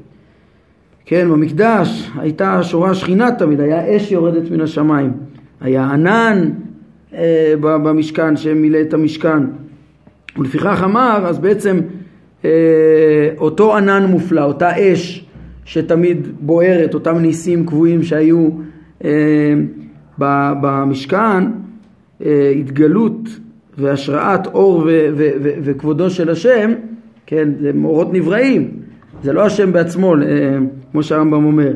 כן, 1.07 1.29
במקדש 1.31 2.11
הייתה 2.19 2.63
שורה 2.63 2.95
שכינה 2.95 3.31
תמיד, 3.33 3.61
היה 3.61 3.97
אש 3.97 4.13
יורדת 4.13 4.51
מן 4.51 4.61
השמיים, 4.61 5.13
היה 5.61 5.85
ענן 5.85 6.51
אה, 7.15 7.55
במשכן 7.61 8.37
שמילא 8.37 8.81
את 8.81 8.95
המשכן. 8.95 9.43
ולפיכך 10.39 10.83
אמר, 10.85 11.25
אז 11.27 11.39
בעצם 11.39 11.81
אה, 12.45 12.51
אותו 13.39 13.77
ענן 13.77 14.07
מופלא, 14.07 14.45
אותה 14.45 14.71
אש 14.79 15.27
שתמיד 15.65 16.29
בוערת, 16.41 16.95
אותם 16.95 17.19
ניסים 17.19 17.67
קבועים 17.67 18.03
שהיו 18.03 18.49
אה, 19.05 19.55
במשכן, 20.19 21.45
אה, 22.25 22.53
התגלות 22.57 23.29
והשראת 23.79 24.47
אור 24.47 24.79
ו- 24.79 25.09
ו- 25.17 25.31
ו- 25.43 25.55
וכבודו 25.63 26.11
של 26.11 26.31
השם, 26.31 26.73
כן, 27.27 27.49
זה 27.61 27.73
מאורות 27.73 28.13
נבראים, 28.13 28.71
זה 29.23 29.33
לא 29.33 29.47
השם 29.47 29.73
בעצמו, 29.73 30.15
אה, 30.15 30.21
כמו 30.93 31.03
שהרמב"ם 31.03 31.45
אומר, 31.45 31.73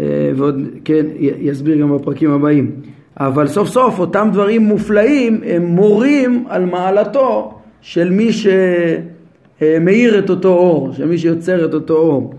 אה, 0.00 0.30
ועוד, 0.36 0.62
כן, 0.84 1.06
יסביר 1.18 1.80
גם 1.80 1.96
בפרקים 1.96 2.30
הבאים. 2.30 2.70
אבל 3.16 3.46
סוף 3.46 3.68
סוף 3.68 3.98
אותם 3.98 4.28
דברים 4.32 4.62
מופלאים 4.62 5.40
הם 5.46 5.64
מורים 5.64 6.44
על 6.48 6.64
מעלתו 6.64 7.54
של 7.80 8.10
מי 8.10 8.30
שמאיר 8.32 10.18
את 10.18 10.30
אותו 10.30 10.48
אור, 10.48 10.92
של 10.92 11.06
מי 11.06 11.18
שיוצר 11.18 11.64
את 11.64 11.74
אותו 11.74 11.94
אור. 11.96 12.34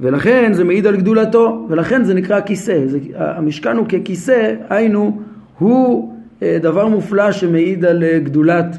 ולכן 0.00 0.52
זה 0.52 0.64
מעיד 0.64 0.86
על 0.86 0.96
גדולתו, 0.96 1.66
ולכן 1.68 2.04
זה 2.04 2.14
נקרא 2.14 2.40
כיסא. 2.40 2.86
זה, 2.86 2.98
המשכן 3.14 3.76
הוא 3.76 3.86
ככיסא, 3.86 4.54
היינו, 4.70 5.20
הוא 5.58 6.14
אה, 6.42 6.58
דבר 6.62 6.88
מופלא 6.88 7.32
שמעיד 7.32 7.84
על 7.84 8.04
אה, 8.04 8.18
גדולת 8.18 8.78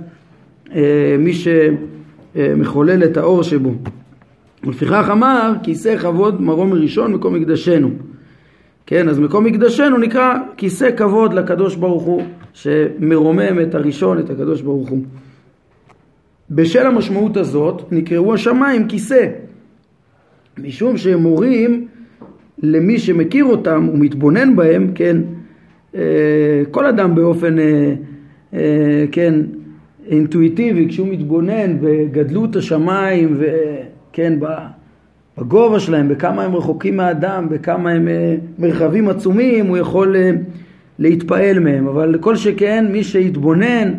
אה, 0.76 1.16
מי 1.20 1.32
שמחולל 1.34 3.04
את 3.04 3.18
האור 3.18 3.44
שבו. 3.44 3.72
ולפיכך 4.64 5.10
אמר, 5.12 5.54
כיסא 5.64 5.98
כבוד 5.98 6.42
מרום 6.42 6.70
מראשון 6.70 7.14
מקום 7.14 7.34
מקדשנו. 7.34 7.90
כן, 8.86 9.10
אז 9.10 9.20
מקום 9.20 9.44
מקדשנו 9.44 9.98
נקרא 9.98 10.34
כיסא 10.58 10.90
כבוד 10.98 11.34
לקדוש 11.34 11.76
ברוך 11.76 12.04
הוא, 12.04 12.22
שמרומם 12.54 13.62
את 13.62 13.76
הראשון, 13.76 14.20
את 14.20 14.30
הקדוש 14.30 14.62
ברוך 14.62 14.90
הוא. 14.90 15.04
בשל 16.52 16.88
המשמעות 16.88 17.38
הזאת 17.38 17.82
נקראו 17.92 18.34
השמיים 18.34 18.88
כיסא. 18.88 19.28
משום 20.58 20.98
שהם 20.98 21.20
מורים 21.20 21.88
למי 22.64 23.00
שמכיר 23.00 23.46
אותם 23.46 23.90
ומתבונן 23.94 24.56
בהם, 24.56 24.92
כן, 24.96 25.18
אה, 25.96 26.62
כל 26.72 26.86
אדם 26.86 27.16
באופן, 27.16 27.60
אה, 27.60 27.94
אה, 28.54 29.06
כן, 29.12 29.34
אינטואיטיבי, 30.08 30.88
כשהוא 30.90 31.08
מתבונן 31.08 31.78
בגדלות 31.82 32.56
השמיים 32.56 33.38
וכן, 33.40 34.40
בגובה 35.38 35.80
שלהם, 35.80 36.10
בכמה 36.10 36.44
הם 36.44 36.56
רחוקים 36.56 36.98
מהאדם, 36.98 37.48
בכמה 37.50 37.92
הם 37.92 38.08
מרחבים 38.60 39.10
עצומים, 39.10 39.68
הוא 39.68 39.78
יכול 39.78 40.16
להתפעל 41.00 41.60
מהם, 41.60 41.88
אבל 41.88 42.18
כל 42.22 42.36
שכן 42.36 42.86
מי 42.92 43.04
שיתבונן 43.04 43.94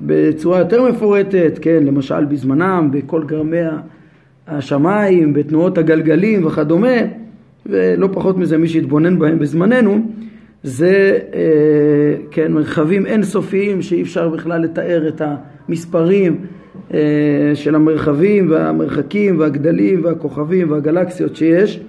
בצורה 0.00 0.58
יותר 0.58 0.88
מפורטת, 0.88 1.58
כן, 1.62 1.82
למשל 1.86 2.24
בזמנם, 2.24 2.88
בכל 2.92 3.24
גרמי 3.24 3.58
השמיים, 4.48 5.32
בתנועות 5.32 5.78
הגלגלים 5.78 6.46
וכדומה, 6.46 6.96
ולא 7.66 8.08
פחות 8.12 8.38
מזה 8.38 8.58
מי 8.58 8.68
שהתבונן 8.68 9.18
בהם 9.18 9.38
בזמננו, 9.38 10.06
זה 10.62 11.18
אה, 11.34 12.14
כן, 12.30 12.52
מרחבים 12.52 13.06
אינסופיים 13.06 13.82
שאי 13.82 14.02
אפשר 14.02 14.28
בכלל 14.28 14.62
לתאר 14.62 15.08
את 15.08 15.22
המספרים 15.68 16.36
אה, 16.94 17.00
של 17.54 17.74
המרחבים 17.74 18.50
והמרחקים 18.50 19.38
והגדלים 19.38 20.04
והכוכבים 20.04 20.70
והגלקסיות 20.70 21.36
שיש, 21.36 21.80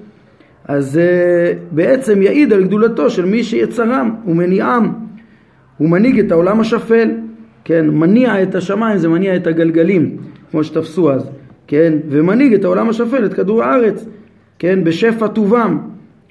אז 0.67 0.97
אה, 0.97 1.53
בעצם 1.71 2.21
יעיד 2.21 2.53
על 2.53 2.63
גדולתו 2.63 3.09
של 3.09 3.25
מי 3.25 3.43
שיצרם 3.43 4.15
ומניעם. 4.27 4.93
הוא 5.77 5.89
מנהיג 5.89 6.19
את 6.19 6.31
העולם 6.31 6.59
השפל, 6.59 7.09
כן, 7.63 7.89
מניע 7.89 8.43
את 8.43 8.55
השמיים 8.55 8.97
זה 8.97 9.09
מניע 9.09 9.35
את 9.35 9.47
הגלגלים, 9.47 10.17
כמו 10.51 10.63
שתפסו 10.63 11.11
אז. 11.11 11.29
כן, 11.67 11.93
ומנהיג 12.09 12.53
את 12.53 12.63
העולם 12.63 12.89
השפל, 12.89 13.25
את 13.25 13.33
כדור 13.33 13.63
הארץ, 13.63 14.05
כן, 14.59 14.83
בשפע 14.83 15.27
טובם, 15.27 15.77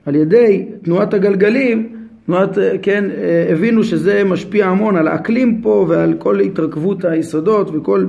על 0.07 0.15
ידי 0.15 0.67
תנועת 0.83 1.15
הגלגלים, 1.15 1.89
תנועת, 2.27 2.59
כן, 2.83 3.05
הבינו 3.53 3.85
שזה 3.85 4.25
משפיע 4.25 4.67
המון 4.67 4.97
על 4.97 5.09
האקלים 5.09 5.61
פה 5.63 5.87
ועל 5.89 6.15
כל 6.19 6.41
התרכבות 6.41 7.05
היסודות 7.05 7.71
וכל 7.75 8.07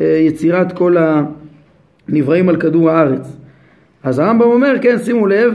יצירת 0.00 0.72
כל 0.72 0.96
הנבראים 2.08 2.48
על 2.48 2.56
כדור 2.56 2.90
הארץ. 2.90 3.36
אז 4.02 4.18
הרמב"ם 4.18 4.46
אומר, 4.46 4.74
כן, 4.80 4.98
שימו 4.98 5.26
לב, 5.26 5.54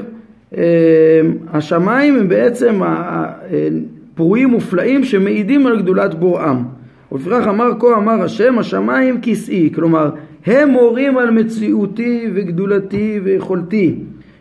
השמיים 1.53 2.15
הם 2.15 2.29
בעצם 2.29 2.79
פרועים 4.15 4.49
מופלאים 4.49 5.03
שמעידים 5.03 5.67
על 5.67 5.81
גדולת 5.81 6.15
בוראם. 6.15 6.63
ולפיכך 7.11 7.47
אמר 7.49 7.71
כה 7.79 7.97
אמר 7.97 8.23
השם 8.23 8.59
השמיים 8.59 9.19
כסאי, 9.21 9.69
כלומר 9.75 10.09
הם 10.45 10.69
מורים 10.69 11.17
על 11.17 11.31
מציאותי 11.31 12.31
וגדולתי 12.35 13.19
ויכולתי. 13.23 13.99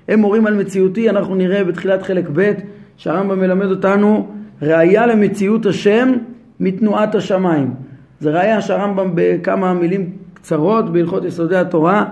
הם 0.09 0.21
מורים 0.21 0.47
על 0.47 0.55
מציאותי, 0.55 1.11
אנחנו 1.11 1.35
נראה 1.35 1.65
בתחילת 1.65 2.03
חלק 2.03 2.25
ב' 2.33 2.53
שהרמב"ם 2.97 3.41
מלמד 3.41 3.71
אותנו 3.71 4.29
ראיה 4.63 5.07
למציאות 5.07 5.67
השם 5.67 6.13
מתנועת 6.61 7.15
השמיים. 7.15 7.75
זה 8.21 8.31
ראיה 8.31 8.61
שהרמב"ם 8.61 9.11
בכמה 9.15 9.75
מילים 9.75 10.11
קצרות 10.35 10.93
בהלכות 10.93 11.25
יסודי 11.25 11.57
התורה, 11.57 12.05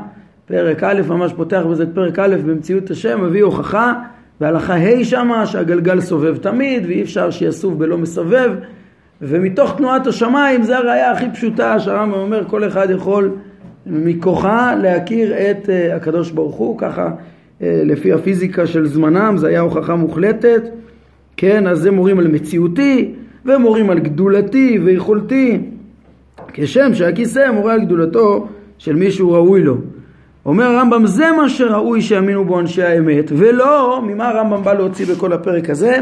פרק 0.46 0.82
א', 0.82 1.02
ממש 1.08 1.32
פותח 1.32 1.62
בזה 1.70 1.82
את 1.82 1.88
פרק 1.94 2.18
א' 2.18 2.36
במציאות 2.46 2.90
השם, 2.90 3.24
מביא 3.24 3.42
הוכחה, 3.42 3.94
והלכה 4.40 4.74
ה' 4.74 5.04
שמה 5.04 5.46
שהגלגל 5.46 6.00
סובב 6.00 6.36
תמיד 6.36 6.86
ואי 6.86 7.02
אפשר 7.02 7.30
שיסוב 7.30 7.78
בלא 7.78 7.98
מסובב, 7.98 8.52
ומתוך 9.22 9.76
תנועת 9.76 10.06
השמיים 10.06 10.62
זה 10.62 10.78
הראייה 10.78 11.10
הכי 11.10 11.30
פשוטה 11.30 11.80
שהרמב"ם 11.80 12.18
אומר 12.18 12.44
כל 12.48 12.66
אחד 12.66 12.90
יכול 12.90 13.30
מכוחה 13.86 14.74
להכיר 14.74 15.34
את 15.34 15.66
uh, 15.66 15.96
הקדוש 15.96 16.30
ברוך 16.30 16.56
הוא, 16.56 16.78
ככה 16.78 17.08
uh, 17.08 17.62
לפי 17.62 18.12
הפיזיקה 18.12 18.66
של 18.66 18.86
זמנם, 18.86 19.36
זה 19.36 19.48
היה 19.48 19.60
הוכחה 19.60 19.94
מוחלטת, 19.94 20.62
כן, 21.36 21.66
אז 21.66 21.78
זה 21.78 21.90
מורים 21.90 22.18
על 22.18 22.28
מציאותי, 22.28 23.14
ומורים 23.44 23.90
על 23.90 23.98
גדולתי 23.98 24.78
ויכולתי, 24.84 25.60
כשם 26.52 26.94
שהכיסא 26.94 27.50
מורה 27.52 27.72
על 27.72 27.80
גדולתו 27.80 28.48
של 28.78 28.96
מישהו 28.96 29.32
ראוי 29.32 29.62
לו. 29.62 29.76
אומר 30.46 30.64
הרמב"ם 30.64 31.06
זה 31.06 31.32
מה 31.36 31.48
שראוי 31.48 32.02
שיאמינו 32.02 32.44
בו 32.44 32.60
אנשי 32.60 32.82
האמת 32.82 33.32
ולא 33.36 34.02
ממה 34.06 34.28
הרמב"ם 34.28 34.62
בא 34.62 34.72
להוציא 34.72 35.06
בכל 35.06 35.32
הפרק 35.32 35.70
הזה? 35.70 35.96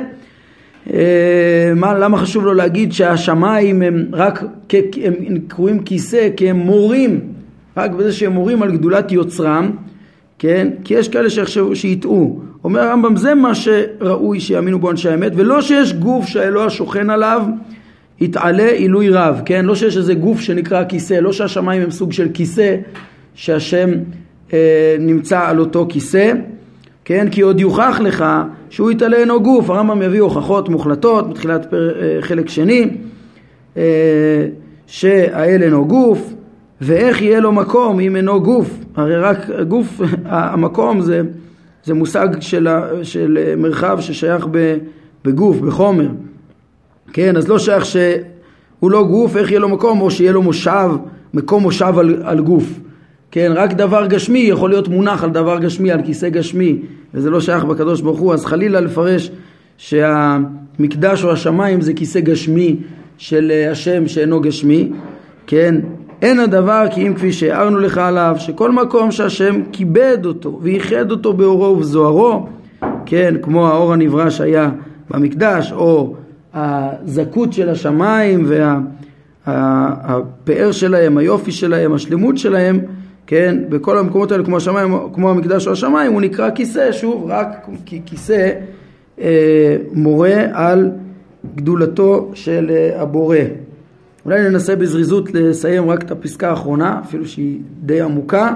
אה, 0.92 1.72
מה, 1.76 1.98
למה 1.98 2.18
חשוב 2.18 2.44
לו 2.44 2.54
להגיד 2.54 2.92
שהשמיים 2.92 3.82
הם 3.82 4.06
רק 4.12 4.44
הם 5.02 5.14
קרויים 5.48 5.82
כיסא 5.82 6.28
כי 6.36 6.50
הם 6.50 6.56
מורים 6.56 7.20
רק 7.78 7.90
בזה 7.90 8.12
שהם 8.12 8.32
מורים 8.32 8.62
על 8.62 8.72
גדולת 8.72 9.12
יוצרם 9.12 9.70
כן? 10.38 10.68
כי 10.84 10.94
יש 10.94 11.08
כאלה 11.08 11.30
שיחשבו 11.30 11.76
שיטעו. 11.76 12.40
אומר 12.64 12.80
הרמב"ם 12.80 13.16
זה 13.16 13.34
מה 13.34 13.54
שראוי 13.54 14.40
שיאמינו 14.40 14.78
בו 14.78 14.90
אנשי 14.90 15.08
האמת 15.08 15.32
ולא 15.36 15.62
שיש 15.62 15.92
גוף 15.92 16.26
שהאלוה 16.26 16.64
השוכן 16.64 17.10
עליו 17.10 17.42
יתעלה 18.20 18.70
עילוי 18.70 19.10
רב 19.10 19.40
כן? 19.44 19.64
לא 19.64 19.74
שיש 19.74 19.96
איזה 19.96 20.14
גוף 20.14 20.40
שנקרא 20.40 20.84
כיסא 20.84 21.14
לא 21.14 21.32
שהשמיים 21.32 21.82
הם 21.82 21.90
סוג 21.90 22.12
של 22.12 22.28
כיסא 22.34 22.76
שהשם 23.34 23.90
אה, 24.52 24.96
נמצא 24.98 25.40
על 25.40 25.58
אותו 25.58 25.86
כיסא, 25.88 26.32
כן? 27.04 27.28
כי 27.30 27.40
עוד 27.40 27.60
יוכח 27.60 28.00
לך 28.04 28.24
שהוא 28.70 28.90
יתעלה 28.90 29.16
אינו 29.16 29.42
גוף, 29.42 29.70
הרמב"ם 29.70 30.02
יביא 30.02 30.20
הוכחות 30.20 30.68
מוחלטות 30.68 31.30
בתחילת 31.30 31.70
פר, 31.70 32.00
אה, 32.00 32.22
חלק 32.22 32.48
שני, 32.48 32.90
אה, 33.76 33.82
שהאל 34.86 35.62
אינו 35.62 35.86
גוף, 35.86 36.34
ואיך 36.80 37.22
יהיה 37.22 37.40
לו 37.40 37.52
מקום 37.52 38.00
אם 38.00 38.16
אינו 38.16 38.42
גוף, 38.42 38.78
הרי 38.96 39.16
רק 39.16 39.50
גוף, 39.68 40.00
המקום 40.24 41.00
זה, 41.00 41.22
זה 41.84 41.94
מושג 41.94 42.28
של, 42.40 42.68
של 43.02 43.54
מרחב 43.56 44.00
ששייך 44.00 44.46
בגוף, 45.24 45.60
בחומר, 45.60 46.08
כן? 47.12 47.36
אז 47.36 47.48
לא 47.48 47.58
שייך 47.58 47.84
שהוא 47.84 48.90
לא 48.90 49.02
גוף, 49.02 49.36
איך 49.36 49.50
יהיה 49.50 49.60
לו 49.60 49.68
מקום, 49.68 50.00
או 50.00 50.10
שיהיה 50.10 50.32
לו 50.32 50.42
מושב, 50.42 50.90
מקום 51.34 51.62
מושב 51.62 51.98
על, 51.98 52.22
על 52.24 52.40
גוף. 52.40 52.80
כן, 53.30 53.52
רק 53.54 53.72
דבר 53.72 54.06
גשמי 54.06 54.38
יכול 54.38 54.70
להיות 54.70 54.88
מונח 54.88 55.24
על 55.24 55.30
דבר 55.30 55.58
גשמי, 55.58 55.92
על 55.92 56.02
כיסא 56.02 56.28
גשמי, 56.28 56.78
וזה 57.14 57.30
לא 57.30 57.40
שייך 57.40 57.64
בקדוש 57.64 58.00
ברוך 58.00 58.18
הוא, 58.18 58.34
אז 58.34 58.44
חלילה 58.44 58.80
לפרש 58.80 59.30
שהמקדש 59.76 61.24
או 61.24 61.32
השמיים 61.32 61.80
זה 61.80 61.92
כיסא 61.92 62.20
גשמי 62.20 62.76
של 63.18 63.50
אה, 63.50 63.70
השם 63.70 64.08
שאינו 64.08 64.40
גשמי, 64.40 64.92
כן, 65.46 65.74
אין 66.22 66.40
הדבר 66.40 66.85
כי 66.90 67.09
אם 67.09 67.14
כפי 67.14 67.33
שהערנו 67.33 67.78
לך 67.78 67.98
עליו, 67.98 68.37
שכל 68.38 68.72
מקום 68.72 69.11
שהשם 69.11 69.61
כיבד 69.72 70.18
אותו 70.24 70.59
וייחד 70.62 71.11
אותו 71.11 71.33
באורו 71.33 71.64
ובזוהרו, 71.64 72.46
כן, 73.07 73.35
כמו 73.42 73.68
האור 73.68 73.92
הנברא 73.92 74.31
שהיה 74.31 74.70
במקדש, 75.11 75.72
או 75.72 76.14
הזכות 76.54 77.52
של 77.52 77.68
השמיים 77.68 78.46
והפאר 79.46 80.72
שלהם, 80.72 81.18
היופי 81.18 81.52
שלהם, 81.52 81.92
השלמות 81.92 82.38
שלהם, 82.38 82.81
כן, 83.26 83.59
בכל 83.68 83.98
המקומות 83.98 84.33
האלה 84.33 84.44
כמו 84.44 84.57
השמיים, 84.57 84.94
כמו 85.12 85.31
המקדש 85.31 85.66
או 85.66 85.72
השמיים, 85.72 86.12
הוא 86.12 86.20
נקרא 86.20 86.50
כיסא, 86.50 86.92
שוב, 86.92 87.26
רק 87.28 87.66
כי 87.87 88.00
כיסא 88.07 88.50
אה, 89.20 89.76
מורה 89.92 90.35
על 90.52 90.90
גדולתו 91.54 92.31
של 92.35 92.70
אה, 92.70 93.02
הבורא. 93.02 93.37
אולי 94.28 94.48
ננסה 94.48 94.76
בזריזות 94.76 95.34
לסיים 95.34 95.90
רק 95.90 96.02
את 96.02 96.10
הפסקה 96.10 96.50
האחרונה, 96.50 97.00
אפילו 97.04 97.26
שהיא 97.26 97.58
די 97.82 98.00
עמוקה. 98.00 98.54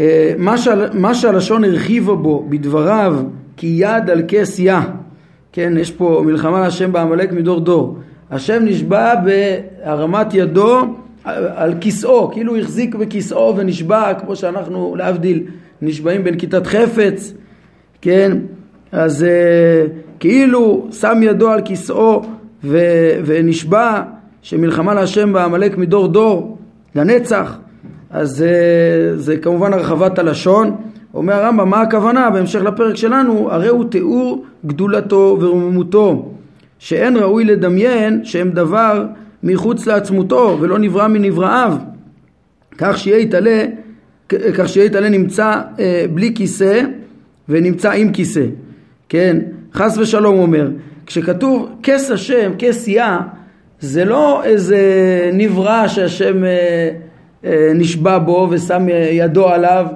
אה, 0.00 0.34
מה, 0.38 0.58
שעל, 0.58 0.88
מה 0.92 1.14
שהלשון 1.14 1.64
הרחיבה 1.64 2.14
בו 2.14 2.46
בדבריו 2.48 3.16
כי 3.56 3.66
יד 3.66 4.10
על 4.10 4.22
כס 4.28 4.58
יה, 4.58 4.82
כן, 5.52 5.72
יש 5.78 5.90
פה 5.90 6.22
מלחמה 6.26 6.60
להשם 6.60 6.92
בעמלק 6.92 7.32
מדור 7.32 7.60
דור. 7.60 7.98
השם 8.30 8.62
נשבע 8.64 9.14
בהרמת 9.14 10.34
ידו 10.34 10.80
על 11.54 11.74
כיסאו, 11.80 12.30
כאילו 12.32 12.52
הוא 12.52 12.60
החזיק 12.60 12.94
בכיסאו 12.94 13.56
ונשבע, 13.56 14.14
כמו 14.14 14.36
שאנחנו 14.36 14.96
להבדיל 14.96 15.42
נשבעים 15.82 16.24
בנקיטת 16.24 16.66
חפץ, 16.66 17.32
כן? 18.00 18.38
אז 18.92 19.24
uh, 19.24 19.90
כאילו 20.20 20.88
שם 20.92 21.20
ידו 21.22 21.50
על 21.50 21.60
כיסאו 21.64 22.22
ו- 22.64 23.20
ונשבע 23.24 24.02
שמלחמה 24.46 24.94
להשם 24.94 25.32
בעמלק 25.32 25.78
מדור 25.78 26.08
דור 26.08 26.58
לנצח, 26.94 27.58
אז 28.10 28.44
uh, 28.44 29.16
זה 29.16 29.36
כמובן 29.36 29.72
הרחבת 29.72 30.18
הלשון. 30.18 30.76
אומר 31.14 31.34
הרמב"ם, 31.34 31.70
מה 31.70 31.80
הכוונה? 31.80 32.30
בהמשך 32.30 32.62
לפרק 32.62 32.96
שלנו, 32.96 33.52
הרי 33.52 33.68
הוא 33.68 33.84
תיאור 33.90 34.44
גדולתו 34.66 35.36
ורוממותו, 35.40 36.32
שאין 36.78 37.16
ראוי 37.16 37.44
לדמיין 37.44 38.24
שהם 38.24 38.50
דבר 38.50 39.06
מחוץ 39.42 39.86
לעצמותו 39.86 40.58
ולא 40.60 40.78
נברא 40.78 41.08
מנבראיו 41.08 41.76
כך 42.78 42.98
שיהיה 42.98 43.18
יתעלה 43.18 43.64
כך 44.28 44.68
שיהיה 44.68 44.86
יתעלה 44.86 45.08
נמצא 45.08 45.60
אה, 45.78 46.04
בלי 46.14 46.34
כיסא 46.34 46.82
ונמצא 47.48 47.92
עם 47.92 48.12
כיסא 48.12 48.44
כן 49.08 49.36
חס 49.74 49.98
ושלום 49.98 50.38
אומר 50.38 50.70
כשכתוב 51.06 51.68
כס 51.82 52.10
השם 52.10 52.52
כס 52.58 52.88
יה 52.88 53.18
זה 53.80 54.04
לא 54.04 54.44
איזה 54.44 54.80
נברא 55.32 55.88
שהשם 55.88 56.44
אה, 56.44 56.90
אה, 57.44 57.72
נשבע 57.74 58.18
בו 58.18 58.48
ושם 58.50 58.86
ידו 59.10 59.48
עליו 59.48 59.86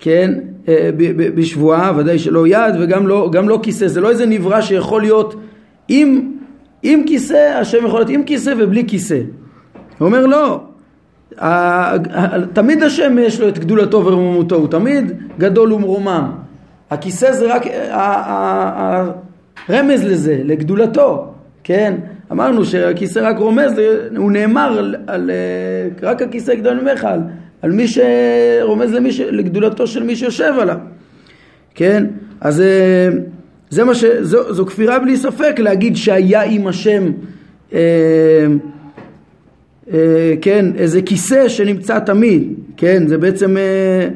כן 0.00 0.30
אה, 0.68 0.90
בשבועה 1.34 1.92
ודאי 1.96 2.18
שלא 2.18 2.46
יד 2.46 2.74
וגם 2.80 3.06
לא, 3.06 3.30
לא 3.44 3.60
כיסא 3.62 3.86
זה 3.86 4.00
לא 4.00 4.10
איזה 4.10 4.26
נברא 4.26 4.60
שיכול 4.60 5.02
להיות 5.02 5.34
עם 5.88 6.30
עם 6.82 7.02
כיסא, 7.06 7.58
השם 7.60 7.86
יכול 7.86 8.00
להיות 8.00 8.10
עם 8.10 8.22
כיסא 8.24 8.54
ובלי 8.58 8.84
כיסא. 8.88 9.20
הוא 9.98 10.06
אומר 10.06 10.26
לא, 10.26 10.60
תמיד 12.52 12.82
השם 12.82 13.16
יש 13.18 13.40
לו 13.40 13.48
את 13.48 13.58
גדולתו 13.58 14.04
ורוממותו, 14.04 14.56
הוא 14.56 14.68
תמיד 14.68 15.12
גדול 15.38 15.72
ומרומם. 15.72 16.30
הכיסא 16.90 17.32
זה 17.32 17.54
רק 17.54 17.62
הרמז 19.68 20.04
לזה, 20.04 20.40
לגדולתו, 20.44 21.32
כן? 21.64 21.94
אמרנו 22.32 22.64
שהכיסא 22.64 23.18
רק 23.18 23.38
רומז, 23.38 23.72
הוא 24.16 24.32
נאמר 24.32 24.78
על, 24.78 24.96
על 25.06 25.30
רק 26.02 26.22
הכיסא 26.22 26.54
גדול 26.54 26.80
ממך, 26.80 27.04
על, 27.04 27.20
על 27.62 27.72
מי 27.72 27.86
שרומז 27.88 28.92
למי 28.92 29.12
ש, 29.12 29.20
לגדולתו 29.20 29.86
של 29.86 30.02
מי 30.02 30.16
שיושב 30.16 30.54
עליו, 30.60 30.78
כן? 31.74 32.06
אז 32.40 32.62
זה 33.70 33.84
מה 33.84 33.94
ש... 33.94 34.04
זו, 34.20 34.54
זו 34.54 34.66
כפירה 34.66 34.98
בלי 34.98 35.16
ספק 35.16 35.54
להגיד 35.58 35.96
שהיה 35.96 36.42
עם 36.42 36.66
השם 36.66 37.12
אה, 37.72 37.78
אה, 39.92 40.34
כן, 40.40 40.66
איזה 40.76 41.02
כיסא 41.02 41.48
שנמצא 41.48 41.98
תמיד, 41.98 42.52
כן, 42.76 43.06
זה 43.06 43.18
בעצם 43.18 43.56
אה, 43.56 44.08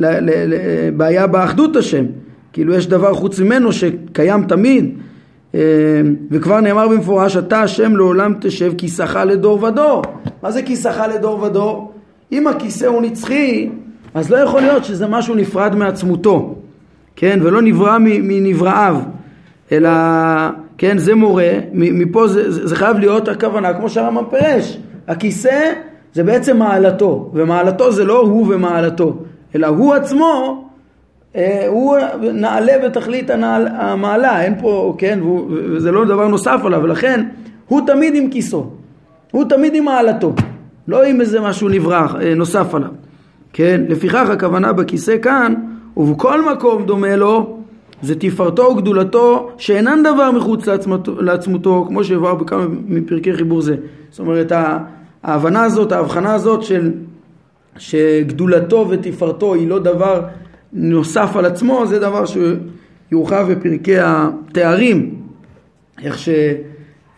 ל, 0.00 0.06
ל, 0.06 0.30
ל, 0.54 0.54
בעיה 0.96 1.26
באחדות 1.26 1.76
השם, 1.76 2.04
כאילו 2.52 2.74
יש 2.74 2.86
דבר 2.86 3.14
חוץ 3.14 3.40
ממנו 3.40 3.72
שקיים 3.72 4.44
תמיד. 4.44 4.84
אה, 4.84 5.07
וכבר 6.30 6.60
נאמר 6.60 6.88
במפורש 6.88 7.36
אתה 7.36 7.62
השם 7.62 7.96
לעולם 7.96 8.34
תשב 8.40 8.72
כיסאך 8.78 9.18
לדור 9.26 9.62
ודור 9.62 10.02
מה 10.42 10.50
זה 10.50 10.62
כיסאך 10.62 11.02
לדור 11.14 11.42
ודור? 11.42 11.92
אם 12.32 12.46
הכיסא 12.46 12.86
הוא 12.86 13.02
נצחי 13.02 13.70
אז 14.14 14.30
לא 14.30 14.36
יכול 14.36 14.60
להיות 14.60 14.84
שזה 14.84 15.06
משהו 15.06 15.34
נפרד 15.34 15.74
מעצמותו 15.74 16.54
כן, 17.20 17.38
ולא 17.42 17.62
נברא 17.62 17.96
מנבראיו, 18.00 18.96
אלא, 19.72 19.90
כן, 20.78 20.98
זה 20.98 21.14
מורה, 21.14 21.50
מפה 21.72 22.28
זה, 22.28 22.66
זה, 22.66 22.76
חייב 22.76 22.98
להיות 22.98 23.28
הכוונה, 23.28 23.74
כמו 23.74 23.88
שהרמב"ם 23.88 24.24
פירש, 24.30 24.78
הכיסא 25.08 25.72
זה 26.12 26.24
בעצם 26.24 26.56
מעלתו, 26.56 27.30
ומעלתו 27.34 27.92
זה 27.92 28.04
לא 28.04 28.20
הוא 28.20 28.54
ומעלתו, 28.54 29.16
אלא 29.54 29.66
הוא 29.66 29.94
עצמו, 29.94 30.64
אה, 30.64 30.67
הוא 31.68 31.96
נעלה 32.32 32.72
בתכלית 32.84 33.30
הנעל, 33.30 33.68
המעלה, 33.68 34.42
אין 34.42 34.54
פה, 34.60 34.94
כן, 34.98 35.18
והוא, 35.22 35.46
וזה 35.50 35.92
לא 35.92 36.04
דבר 36.04 36.28
נוסף 36.28 36.60
עליו, 36.64 36.80
ולכן 36.82 37.26
הוא 37.68 37.80
תמיד 37.86 38.14
עם 38.14 38.30
כיסו, 38.30 38.70
הוא 39.30 39.44
תמיד 39.44 39.74
עם 39.74 39.84
מעלתו, 39.84 40.32
לא 40.88 41.04
עם 41.04 41.20
איזה 41.20 41.40
משהו 41.40 41.68
נברח, 41.68 42.14
אה, 42.14 42.34
נוסף 42.34 42.74
עליו, 42.74 42.90
כן, 43.52 43.80
לפיכך 43.88 44.28
הכוונה 44.30 44.72
בכיסא 44.72 45.16
כאן 45.22 45.54
ובכל 45.96 46.52
מקום 46.52 46.86
דומה 46.86 47.16
לו 47.16 47.58
זה 48.02 48.14
תפארתו 48.14 48.62
וגדולתו 48.62 49.50
שאינן 49.58 50.02
דבר 50.02 50.30
מחוץ 50.30 50.66
לעצמתו, 50.66 51.22
לעצמותו 51.22 51.84
כמו 51.88 52.04
שהבהר 52.04 52.34
בכמה 52.34 52.66
מפרקי 52.86 53.36
חיבור 53.36 53.60
זה. 53.60 53.76
זאת 54.10 54.20
אומרת 54.20 54.52
ההבנה 55.22 55.64
הזאת, 55.64 55.92
ההבחנה 55.92 56.34
הזאת 56.34 56.62
של 56.62 56.92
שגדולתו 57.78 58.86
ותפארתו 58.88 59.54
היא 59.54 59.68
לא 59.68 59.78
דבר 59.78 60.22
נוסף 60.72 61.36
על 61.36 61.44
עצמו, 61.44 61.86
זה 61.86 61.98
דבר 61.98 62.24
שיורחב 62.26 63.52
בפרקי 63.52 63.96
התארים, 63.98 65.14
איך 66.02 66.18
ש... 66.18 66.28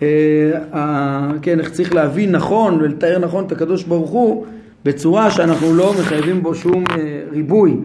אה, 0.03 1.31
כן, 1.43 1.61
איך 1.61 1.71
צריך 1.71 1.95
להבין 1.95 2.33
נכון 2.33 2.75
ולתאר 2.75 3.19
נכון 3.19 3.45
את 3.45 3.53
הקדוש 3.53 3.85
ברוך 3.85 4.11
הוא 4.11 4.47
בצורה 4.85 5.31
שאנחנו 5.31 5.75
לא 5.75 5.93
מחייבים 6.01 6.43
בו 6.43 6.55
שום 6.55 6.85
אה, 6.91 7.21
ריבוי. 7.33 7.77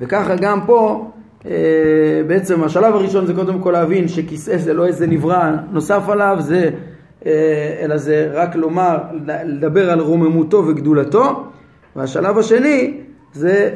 וככה 0.00 0.36
גם 0.36 0.60
פה, 0.66 1.10
אה, 1.46 1.52
בעצם 2.26 2.64
השלב 2.64 2.94
הראשון 2.94 3.26
זה 3.26 3.34
קודם 3.34 3.58
כל 3.58 3.70
להבין 3.70 4.08
שכיסא 4.08 4.56
זה 4.56 4.74
לא 4.74 4.86
איזה 4.86 5.06
נברא 5.06 5.50
נוסף 5.72 6.08
עליו, 6.08 6.36
זה, 6.40 6.70
אלא 7.82 7.96
זה 7.96 8.30
רק 8.32 8.56
לומר, 8.56 8.98
לדבר 9.44 9.90
על 9.90 10.00
רוממותו 10.00 10.64
וגדולתו. 10.66 11.44
והשלב 11.96 12.38
השני 12.38 12.94
זה 13.32 13.70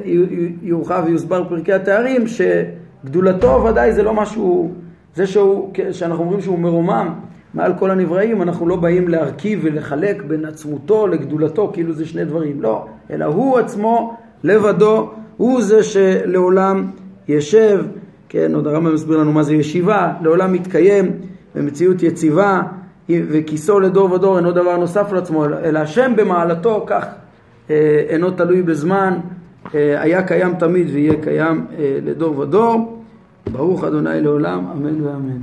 יורחב 0.62 1.03
ויוסבר 1.07 1.48
פרקי 1.48 1.72
התארים 1.72 2.24
שגדולתו 2.26 3.64
ודאי 3.64 3.92
זה 3.92 4.03
לא 4.03 4.14
משהו, 4.14 4.70
זה 5.14 5.26
שהוא, 5.26 5.72
שאנחנו 5.92 6.24
אומרים 6.24 6.40
שהוא 6.40 6.59
מרומם 6.59 7.14
מעל 7.55 7.72
כל 7.78 7.90
הנבראים, 7.90 8.42
אנחנו 8.42 8.68
לא 8.68 8.76
באים 8.76 9.09
להרכיב 9.09 9.61
ולחלק 9.62 10.22
בין 10.22 10.44
עצמותו 10.44 11.07
לגדולתו, 11.07 11.70
כאילו 11.72 11.92
זה 11.92 12.07
שני 12.07 12.24
דברים, 12.24 12.62
לא, 12.62 12.86
אלא 13.11 13.24
הוא 13.24 13.59
עצמו 13.59 14.16
לבדו, 14.44 15.11
הוא 15.36 15.62
זה 15.62 15.82
שלעולם 15.82 16.90
ישב, 17.28 17.84
כן, 18.28 18.55
עוד 18.55 18.66
הרמב"ם 18.66 18.94
מסביר 18.94 19.18
לנו 19.18 19.32
מה 19.32 19.42
זה 19.42 19.55
ישיבה, 19.55 20.12
לעולם 20.22 20.53
מתקיים 20.53 21.11
במציאות 21.55 22.03
יציבה, 22.03 22.62
וכיסו 23.09 23.80
לדור 23.80 24.12
ודור 24.12 24.36
אינו 24.36 24.53
דבר 24.53 24.76
נוסף 24.76 25.12
לעצמו, 25.12 25.44
אלא 25.44 25.78
השם 25.78 26.12
במעלתו 26.16 26.84
כך 26.86 27.07
אה, 27.70 28.05
אינו 28.09 28.30
תלוי 28.30 28.62
בזמן, 28.62 29.18
היה 29.74 30.22
קיים 30.22 30.54
תמיד 30.54 30.86
ויהיה 30.90 31.22
קיים 31.22 31.66
אה, 31.78 31.98
לדור 32.02 32.38
ודור. 32.38 32.98
ברוך 33.52 33.84
אדוני 33.84 34.20
לעולם, 34.20 34.66
אמן 34.72 35.00
ואמן. 35.00 35.38